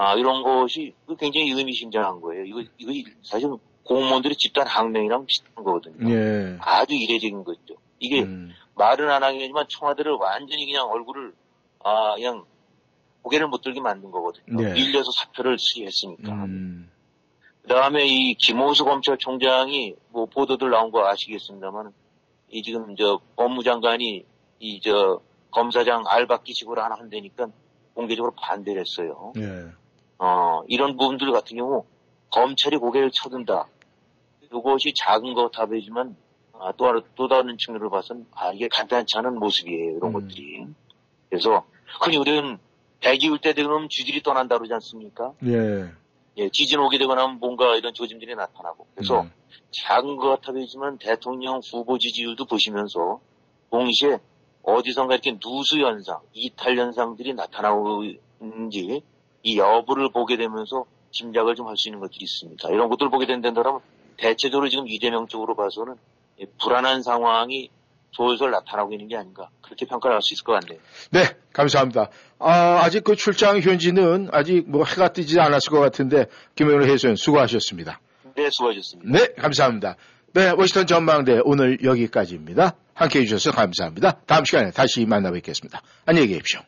[0.00, 2.44] 아 이런 것이 그 굉장히 의미심장한 거예요.
[2.44, 3.50] 이거 이거 사실
[3.82, 6.08] 공무원들의 집단 항명이랑 비슷한 거거든요.
[6.08, 6.56] 예.
[6.60, 7.74] 아주 이례적인 거죠.
[7.98, 8.24] 이게
[8.76, 11.32] 말은 안 하겠지만 청와대를 완전히 그냥 얼굴을
[11.82, 12.44] 아 그냥
[13.22, 14.62] 고개를 못 들게 만든 거거든요.
[14.62, 14.72] 네.
[14.72, 16.32] 밀려서 사표를 수리했으니까.
[16.44, 16.88] 음.
[17.62, 21.92] 그 다음에 이 김호수 검찰총장이 뭐 보도들 나온 거 아시겠습니다만
[22.50, 24.24] 이 지금 저 법무장관이
[24.60, 25.20] 이 저
[25.50, 27.48] 검사장 알바끼 식으로 하나 한다니까
[27.94, 29.32] 공개적으로 반대를 했어요.
[29.38, 29.66] 예.
[30.18, 31.84] 어 이런 부분들 같은 경우
[32.30, 33.68] 검찰이 고개를 쳐든다.
[34.42, 36.16] 이것이 작은 것 답이지만
[36.60, 39.96] 아, 또, 하나- 또 다른 측면으로 봐서는 아 이게 간단치 않은 모습이에요.
[39.96, 40.66] 이런 것들이.
[41.30, 41.64] 그래서
[42.02, 42.58] 흔히 우리는
[43.00, 45.32] 대기울 때 되면 쥐들이 떠난다 그러지 않습니까?
[45.44, 45.88] 예.
[46.38, 48.86] 예, 지진 오게 되거나 하면 뭔가 이런 조짐들이 나타나고.
[48.94, 49.30] 그래서 음.
[49.70, 53.20] 작은 것 같아 보이지만 대통령 후보 지지율도 보시면서
[53.70, 54.18] 동시에
[54.62, 58.02] 어디선가 이렇게 누수 현상, 이탈 현상들이 나타나고
[58.40, 59.02] 있는지
[59.42, 62.68] 이 여부를 보게 되면서 짐작을 좀 할 수 있는 것들이 있습니다.
[62.70, 63.80] 이런 것들을 보게 된다면
[64.16, 65.94] 대체적으로 지금 이재명 쪽으로 봐서는
[66.38, 67.70] 이 불안한 상황이
[68.12, 70.80] 솔솔 나타나고 있는 게 아닌가 그렇게 평가를 할 수 있을 것 같네요.
[71.10, 72.08] 네, 감사합니다.
[72.38, 76.26] 아, 아직 그 출장 현지는 아직 뭐 해가 뜨지 않았을 것 같은데
[76.56, 78.00] 김영일 해수연 수고하셨습니다.
[78.34, 79.10] 네, 수고하셨습니다.
[79.18, 79.96] 네, 감사합니다.
[80.34, 82.74] 네, 워싱턴 전망대 오늘 여기까지입니다.
[82.94, 84.20] 함께 해 주셔서 감사합니다.
[84.26, 85.82] 다음 시간에 다시 만나 뵙겠습니다.
[86.04, 86.60] 안녕히 계십시오.